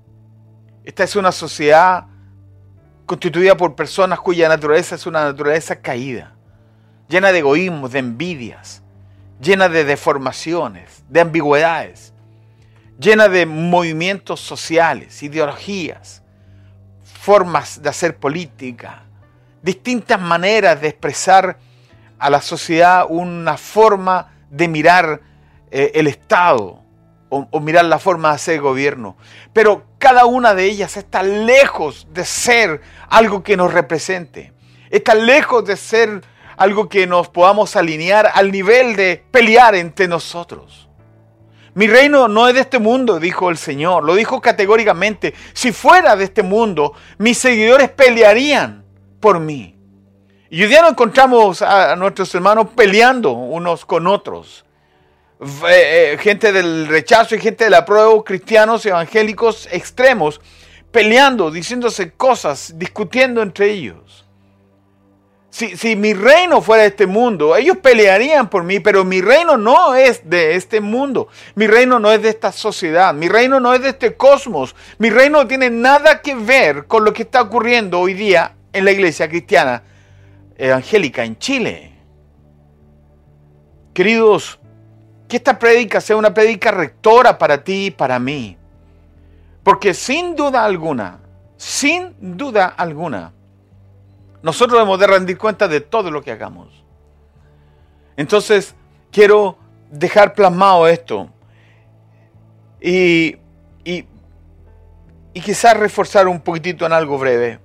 Esta 0.85 1.05
es 1.05 1.17
una 1.17 1.33
sociedad 1.33 2.07
constituida 3.07 3.57
por 3.57 3.75
personas 3.75 4.21
cuya 4.21 4.49
naturaleza 4.49 4.95
es 4.95 5.07
una 5.07 5.25
naturaleza 5.25 5.77
caída, 5.77 6.35
llena 7.13 7.31
de 7.31 7.39
egoísmos, 7.39 7.93
de 7.93 7.99
envidias, 8.01 8.83
llena 9.41 9.69
de 9.69 9.85
deformaciones, 9.85 11.05
de 11.09 11.21
ambigüedades 11.21 12.13
llena 13.03 13.29
de 13.29 13.47
movimientos 13.47 14.41
sociales, 14.41 15.23
ideologías, 15.23 16.23
formas 17.05 17.83
de 17.83 17.89
hacer 17.89 18.17
política, 18.17 19.03
distintas 19.61 20.21
maneras 20.21 20.81
de 20.81 20.89
expresar 20.89 21.59
a 22.19 22.31
la 22.31 22.41
sociedad 22.41 23.07
una 23.09 23.57
forma 23.57 24.33
de 24.51 24.69
mirar 24.69 25.21
eh, 25.71 25.93
el 25.95 26.07
Estado 26.07 26.81
o, 27.29 27.49
o 27.51 27.61
mirar 27.61 27.85
la 27.87 27.99
forma 27.99 28.29
de 28.29 28.35
hacer 28.37 28.61
gobierno. 28.61 29.17
Pero 29.53 29.87
cada 29.99 30.25
una 30.25 30.55
de 30.55 30.65
ellas 30.65 30.97
está 30.97 31.23
lejos 31.23 32.07
de 32.13 32.25
ser 32.25 32.81
algo 33.09 33.43
que 33.43 33.57
nos 33.57 33.73
represente. 33.73 34.53
Está 34.91 35.15
lejos 35.15 35.65
de 35.65 35.77
ser 35.77 36.23
algo 36.57 36.89
que 36.89 37.07
nos 37.07 37.29
podamos 37.29 37.77
alinear 37.77 38.31
al 38.35 38.53
nivel 38.53 38.97
de 38.97 39.25
pelear 39.31 39.75
entre 39.75 40.09
nosotros. 40.09 40.89
Mi 41.75 41.87
reino 41.87 42.29
no 42.29 42.49
es 42.49 42.55
de 42.55 42.61
este 42.61 42.79
mundo, 42.79 43.19
dijo 43.19 43.49
el 43.49 43.57
Señor. 43.57 44.05
Lo 44.05 44.15
dijo 44.15 44.41
categóricamente. 44.41 45.35
Si 45.55 45.73
fuera 45.73 46.17
de 46.17 46.25
este 46.25 46.43
mundo, 46.43 46.93
mis 47.19 47.39
seguidores 47.39 47.91
pelearían 47.91 48.85
por 49.21 49.41
mí. 49.41 49.77
Y 50.51 50.63
hoy 50.63 50.69
día 50.69 50.83
no 50.83 50.91
encontramos 50.91 51.63
a 51.63 51.97
nuestros 51.97 52.35
hermanos 52.35 52.67
peleando 52.77 53.33
unos 53.33 53.87
con 53.87 54.07
otros. 54.07 54.67
Eh, 55.43 56.13
eh, 56.13 56.19
gente 56.19 56.53
del 56.53 56.87
rechazo 56.87 57.35
y 57.35 57.41
gente 57.41 57.65
de 57.65 57.71
la 57.71 57.85
prueba, 57.85 58.23
cristianos 58.23 58.87
evangélicos 58.87 59.69
extremos, 59.73 60.41
peleando, 60.93 61.51
diciéndose 61.51 62.13
cosas, 62.13 62.75
discutiendo 62.77 63.43
entre 63.43 63.71
ellos. 63.71 64.22
Si, 65.53 65.97
mi 65.97 66.15
reino 66.15 66.63
fuera 66.63 66.85
de 66.85 66.89
este 66.89 67.07
mundo, 67.07 67.55
ellos 67.55 67.77
pelearían 67.77 68.49
por 68.49 68.65
mí, 68.65 68.81
pero 68.81 69.05
mi 69.05 69.21
reino 69.21 69.59
no 69.59 69.95
es 69.95 70.29
de 70.29 70.55
este 70.55 70.81
mundo. 70.81 71.29
Mi 71.55 71.67
reino 71.67 71.99
no 71.99 72.11
es 72.11 72.23
de 72.23 72.31
esta 72.31 72.53
sociedad. 72.53 73.13
Mi 73.13 73.29
reino 73.29 73.61
no 73.61 73.75
es 73.75 73.83
de 73.83 73.91
este 73.91 74.15
cosmos. 74.15 74.75
Mi 74.97 75.11
reino 75.11 75.41
no 75.43 75.47
tiene 75.47 75.69
nada 75.69 76.23
que 76.23 76.35
ver 76.35 76.87
con 76.87 77.05
lo 77.05 77.13
que 77.13 77.25
está 77.25 77.43
ocurriendo 77.43 78.01
hoy 78.01 78.15
día 78.15 78.55
en 78.73 78.87
la 78.87 78.93
iglesia 78.93 79.29
cristiana 79.29 79.83
evangélica 80.57 81.23
en 81.23 81.39
Chile. 81.39 81.93
Queridos, 83.93 84.59
que 85.29 85.37
esta 85.37 85.59
prédica 85.59 86.01
sea 86.01 86.17
una 86.17 86.33
prédica 86.33 86.71
rectora 86.71 87.37
para 87.37 87.63
ti 87.63 87.87
y 87.87 87.91
para 87.91 88.19
mí. 88.19 88.57
Porque 89.63 89.93
sin 89.93 90.35
duda 90.35 90.65
alguna, 90.65 91.21
sin 91.59 92.15
duda 92.19 92.69
alguna, 92.69 93.35
nosotros 94.43 94.79
debemos 94.79 94.99
de 94.99 95.07
rendir 95.07 95.39
cuenta 95.39 95.69
de 95.69 95.81
todo 95.81 96.11
lo 96.11 96.23
que 96.23 96.33
hagamos. 96.33 96.85
Entonces, 98.17 98.75
quiero 99.11 99.57
dejar 99.91 100.35
plasmado 100.35 100.89
esto 100.89 101.31
y, 102.81 103.37
y, 103.85 104.05
y 105.33 105.41
quizás 105.41 105.77
reforzar 105.77 106.27
un 106.27 106.41
poquitito 106.41 106.85
en 106.85 106.93
algo 106.93 107.19
breve. 107.19 107.61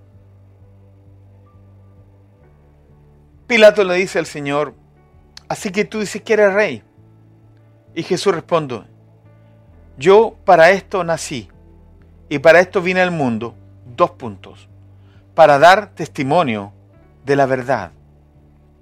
Pilato 3.48 3.84
le 3.84 3.96
dice 3.96 4.20
al 4.20 4.26
Señor, 4.26 4.76
así 5.50 5.72
que 5.72 5.86
tú 5.86 6.00
dices 6.00 6.22
que 6.22 6.34
eres 6.34 6.54
rey. 6.54 6.84
Y 7.96 8.04
Jesús 8.04 8.36
responde, 8.36 8.84
yo 9.98 10.36
para 10.46 10.70
esto 10.70 11.04
nací 11.04 11.50
y 12.30 12.38
para 12.38 12.60
esto 12.60 12.82
vine 12.82 13.02
al 13.02 13.12
mundo. 13.12 13.56
Dos 13.96 14.12
puntos 14.12 14.70
para 15.38 15.60
dar 15.60 15.94
testimonio 15.94 16.74
de 17.24 17.36
la 17.36 17.46
verdad. 17.46 17.92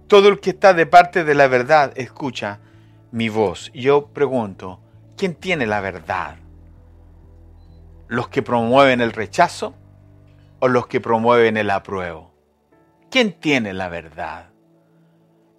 Todo 0.08 0.30
el 0.30 0.40
que 0.40 0.52
está 0.52 0.74
de 0.74 0.86
parte 0.86 1.26
de 1.26 1.36
la 1.36 1.50
verdad 1.50 1.92
escucha 1.98 2.62
mi 3.12 3.28
voz. 3.28 3.70
Yo 3.74 4.08
pregunto, 4.08 4.80
¿quién 5.18 5.36
tiene 5.36 5.66
la 5.66 5.82
verdad? 5.82 6.38
¿Los 8.08 8.30
que 8.30 8.42
promueven 8.42 9.02
el 9.02 9.12
rechazo 9.12 9.76
o 10.60 10.70
los 10.70 10.88
que 10.88 11.02
promueven 11.02 11.58
el 11.58 11.70
apruebo? 11.70 12.34
¿Quién 13.12 13.34
tiene 13.34 13.74
la 13.74 13.90
verdad? 13.90 14.48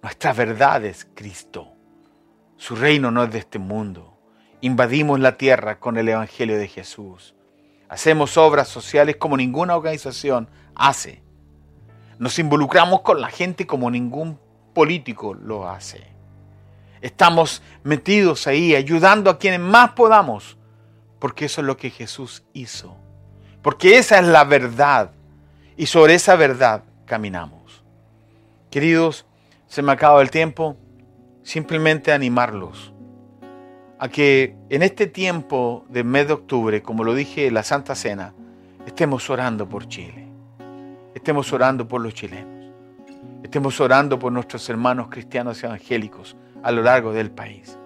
Nuestra 0.01 0.33
verdad 0.33 0.83
es 0.83 1.07
Cristo. 1.13 1.73
Su 2.55 2.75
reino 2.75 3.11
no 3.11 3.25
es 3.25 3.31
de 3.31 3.37
este 3.37 3.59
mundo. 3.59 4.17
Invadimos 4.61 5.19
la 5.19 5.37
tierra 5.37 5.79
con 5.79 5.97
el 5.97 6.09
Evangelio 6.09 6.57
de 6.57 6.67
Jesús. 6.67 7.35
Hacemos 7.87 8.35
obras 8.35 8.67
sociales 8.67 9.17
como 9.17 9.37
ninguna 9.37 9.77
organización 9.77 10.49
hace. 10.77 11.21
Nos 12.19 12.39
involucramos 12.39 13.01
con 13.01 13.21
la 13.21 13.29
gente 13.29 13.67
como 13.67 13.91
ningún 13.91 14.39
político 14.73 15.33
lo 15.33 15.69
hace. 15.69 16.03
Estamos 17.01 17.61
metidos 17.83 18.47
ahí 18.47 18.75
ayudando 18.75 19.29
a 19.29 19.37
quienes 19.37 19.59
más 19.59 19.91
podamos, 19.91 20.57
porque 21.19 21.45
eso 21.45 21.61
es 21.61 21.67
lo 21.67 21.77
que 21.77 21.89
Jesús 21.89 22.43
hizo. 22.53 22.97
Porque 23.61 23.97
esa 23.97 24.19
es 24.19 24.25
la 24.25 24.43
verdad 24.43 25.11
y 25.75 25.87
sobre 25.87 26.15
esa 26.15 26.35
verdad 26.35 26.83
caminamos. 27.05 27.83
Queridos, 28.71 29.25
se 29.67 29.81
me 29.81 29.91
acaba 29.91 30.21
el 30.21 30.31
tiempo. 30.31 30.77
Simplemente 31.43 32.11
animarlos 32.11 32.93
a 33.99 34.09
que 34.09 34.55
en 34.69 34.83
este 34.83 35.07
tiempo 35.07 35.85
de 35.87 36.03
mes 36.03 36.27
de 36.27 36.33
octubre, 36.33 36.83
como 36.83 37.05
lo 37.05 37.13
dije 37.13 37.49
la 37.51 37.63
Santa 37.63 37.95
Cena, 37.95 38.33
estemos 38.85 39.29
orando 39.29 39.69
por 39.69 39.87
Chile 39.87 40.26
estemos 41.17 41.51
orando 41.51 41.87
por 41.87 41.99
los 41.99 42.13
chilenos, 42.13 42.71
estemos 43.43 43.79
orando 43.81 44.19
por 44.19 44.31
nuestros 44.31 44.69
hermanos 44.69 45.07
cristianos 45.09 45.63
evangélicos 45.63 46.37
a 46.61 46.71
lo 46.71 46.83
largo 46.83 47.11
del 47.11 47.31
país. 47.31 47.77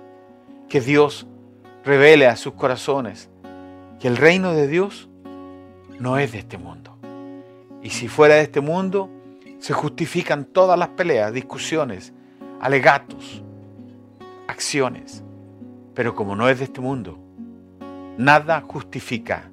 Que 0.67 0.81
Dios 0.81 1.27
revele 1.85 2.27
a 2.27 2.35
sus 2.35 2.53
corazones 2.53 3.29
que 4.01 4.09
el 4.09 4.17
reino 4.17 4.53
de 4.53 4.67
Dios 4.67 5.09
no 5.97 6.17
es 6.17 6.33
de 6.33 6.39
este 6.39 6.57
mundo. 6.57 6.97
Y 7.81 7.91
si 7.91 8.09
fuera 8.09 8.35
de 8.35 8.41
este 8.41 8.59
mundo, 8.59 9.09
se 9.59 9.73
justifican 9.73 10.43
todas 10.43 10.77
las 10.77 10.89
peleas, 10.89 11.31
discusiones, 11.31 12.13
alegatos, 12.59 13.43
acciones. 14.47 15.23
Pero 15.93 16.15
como 16.15 16.35
no 16.35 16.49
es 16.49 16.59
de 16.59 16.65
este 16.65 16.81
mundo, 16.81 17.17
nada 18.17 18.61
justifica 18.67 19.49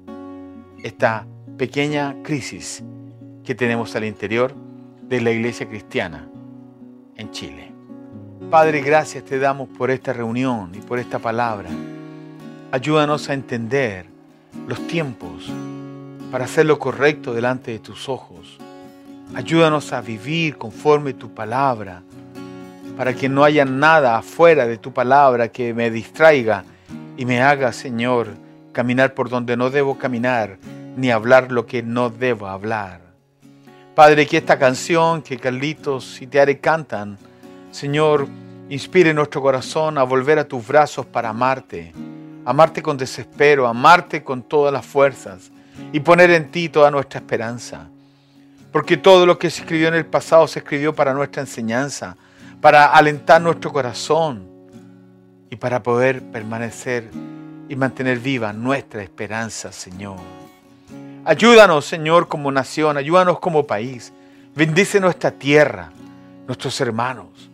esta 0.83 1.25
pequeña 1.57 2.17
crisis 2.23 2.83
que 3.49 3.55
tenemos 3.55 3.95
al 3.95 4.05
interior 4.05 4.53
de 5.01 5.21
la 5.21 5.31
iglesia 5.31 5.67
cristiana 5.67 6.29
en 7.15 7.31
Chile. 7.31 7.71
Padre, 8.51 8.79
gracias 8.81 9.23
te 9.23 9.39
damos 9.39 9.67
por 9.69 9.89
esta 9.89 10.13
reunión 10.13 10.69
y 10.75 10.81
por 10.81 10.99
esta 10.99 11.17
palabra. 11.17 11.67
Ayúdanos 12.71 13.27
a 13.27 13.33
entender 13.33 14.05
los 14.67 14.85
tiempos 14.85 15.51
para 16.31 16.45
hacer 16.45 16.67
lo 16.67 16.77
correcto 16.77 17.33
delante 17.33 17.71
de 17.71 17.79
tus 17.79 18.07
ojos. 18.07 18.59
Ayúdanos 19.33 19.93
a 19.93 20.01
vivir 20.01 20.55
conforme 20.55 21.15
tu 21.15 21.33
palabra, 21.33 22.03
para 22.95 23.15
que 23.15 23.29
no 23.29 23.43
haya 23.43 23.65
nada 23.65 24.15
afuera 24.15 24.67
de 24.67 24.77
tu 24.77 24.93
palabra 24.93 25.47
que 25.47 25.73
me 25.73 25.89
distraiga 25.89 26.65
y 27.17 27.25
me 27.25 27.41
haga, 27.41 27.73
Señor, 27.73 28.27
caminar 28.73 29.15
por 29.15 29.27
donde 29.27 29.57
no 29.57 29.71
debo 29.71 29.97
caminar, 29.97 30.59
ni 30.95 31.09
hablar 31.09 31.51
lo 31.51 31.65
que 31.65 31.81
no 31.81 32.11
debo 32.11 32.45
hablar. 32.45 33.08
Padre, 33.99 34.25
que 34.25 34.37
esta 34.37 34.57
canción 34.57 35.21
que 35.21 35.37
Carlitos 35.37 36.21
y 36.21 36.27
Teare 36.27 36.57
cantan, 36.59 37.17
Señor, 37.69 38.29
inspire 38.69 39.13
nuestro 39.13 39.41
corazón 39.41 39.97
a 39.97 40.03
volver 40.03 40.39
a 40.39 40.47
tus 40.47 40.65
brazos 40.65 41.05
para 41.05 41.27
amarte, 41.27 41.91
amarte 42.45 42.81
con 42.81 42.95
desespero, 42.95 43.67
amarte 43.67 44.23
con 44.23 44.41
todas 44.41 44.71
las 44.71 44.85
fuerzas 44.85 45.51
y 45.91 45.99
poner 45.99 46.31
en 46.31 46.49
ti 46.49 46.69
toda 46.69 46.89
nuestra 46.89 47.19
esperanza. 47.19 47.89
Porque 48.71 48.95
todo 48.95 49.25
lo 49.25 49.37
que 49.37 49.49
se 49.49 49.63
escribió 49.63 49.89
en 49.89 49.95
el 49.95 50.05
pasado 50.05 50.47
se 50.47 50.59
escribió 50.59 50.95
para 50.95 51.13
nuestra 51.13 51.41
enseñanza, 51.41 52.15
para 52.61 52.85
alentar 52.85 53.41
nuestro 53.41 53.73
corazón 53.73 54.47
y 55.49 55.57
para 55.57 55.83
poder 55.83 56.23
permanecer 56.23 57.09
y 57.67 57.75
mantener 57.75 58.19
viva 58.19 58.53
nuestra 58.53 59.03
esperanza, 59.03 59.73
Señor. 59.73 60.38
Ayúdanos, 61.25 61.85
Señor, 61.85 62.27
como 62.27 62.51
nación, 62.51 62.97
ayúdanos 62.97 63.39
como 63.39 63.67
país. 63.67 64.13
Bendice 64.55 64.99
nuestra 64.99 65.31
tierra, 65.31 65.91
nuestros 66.47 66.79
hermanos. 66.81 67.49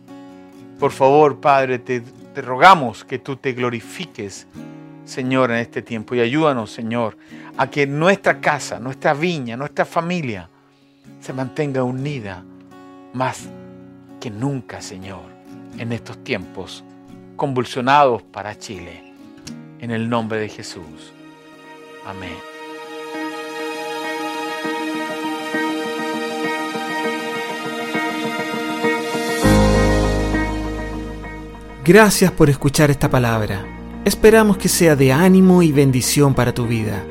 Por 0.78 0.92
favor, 0.92 1.40
Padre, 1.40 1.78
te, 1.78 2.00
te 2.00 2.42
rogamos 2.42 3.04
que 3.04 3.18
tú 3.18 3.36
te 3.36 3.52
glorifiques, 3.52 4.46
Señor, 5.04 5.50
en 5.50 5.58
este 5.58 5.82
tiempo 5.82 6.14
y 6.14 6.20
ayúdanos, 6.20 6.70
Señor, 6.70 7.16
a 7.56 7.68
que 7.68 7.86
nuestra 7.86 8.40
casa, 8.40 8.78
nuestra 8.78 9.14
viña, 9.14 9.56
nuestra 9.56 9.84
familia 9.84 10.48
se 11.20 11.32
mantenga 11.32 11.82
unida 11.82 12.44
más 13.12 13.48
que 14.20 14.30
nunca, 14.30 14.80
Señor, 14.80 15.24
en 15.78 15.92
estos 15.92 16.22
tiempos 16.22 16.84
convulsionados 17.36 18.22
para 18.22 18.58
Chile. 18.58 19.02
En 19.78 19.90
el 19.90 20.08
nombre 20.08 20.40
de 20.40 20.48
Jesús. 20.48 21.12
Amén. 22.06 22.55
Gracias 31.86 32.32
por 32.32 32.50
escuchar 32.50 32.90
esta 32.90 33.08
palabra. 33.08 33.64
Esperamos 34.04 34.56
que 34.56 34.68
sea 34.68 34.96
de 34.96 35.12
ánimo 35.12 35.62
y 35.62 35.70
bendición 35.70 36.34
para 36.34 36.52
tu 36.52 36.66
vida. 36.66 37.04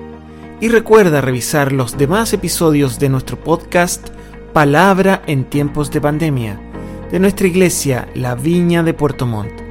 Y 0.60 0.68
recuerda 0.68 1.22
revisar 1.22 1.72
los 1.72 1.98
demás 1.98 2.34
episodios 2.34 3.00
de 3.00 3.08
nuestro 3.08 3.40
podcast 3.40 4.10
Palabra 4.52 5.22
en 5.28 5.46
tiempos 5.46 5.92
de 5.92 6.02
pandemia, 6.02 6.60
de 7.10 7.20
nuestra 7.22 7.48
iglesia 7.48 8.10
La 8.16 8.36
Viña 8.36 8.84
de 8.84 8.94
Puerto 8.94 9.26
Montt 9.26 9.65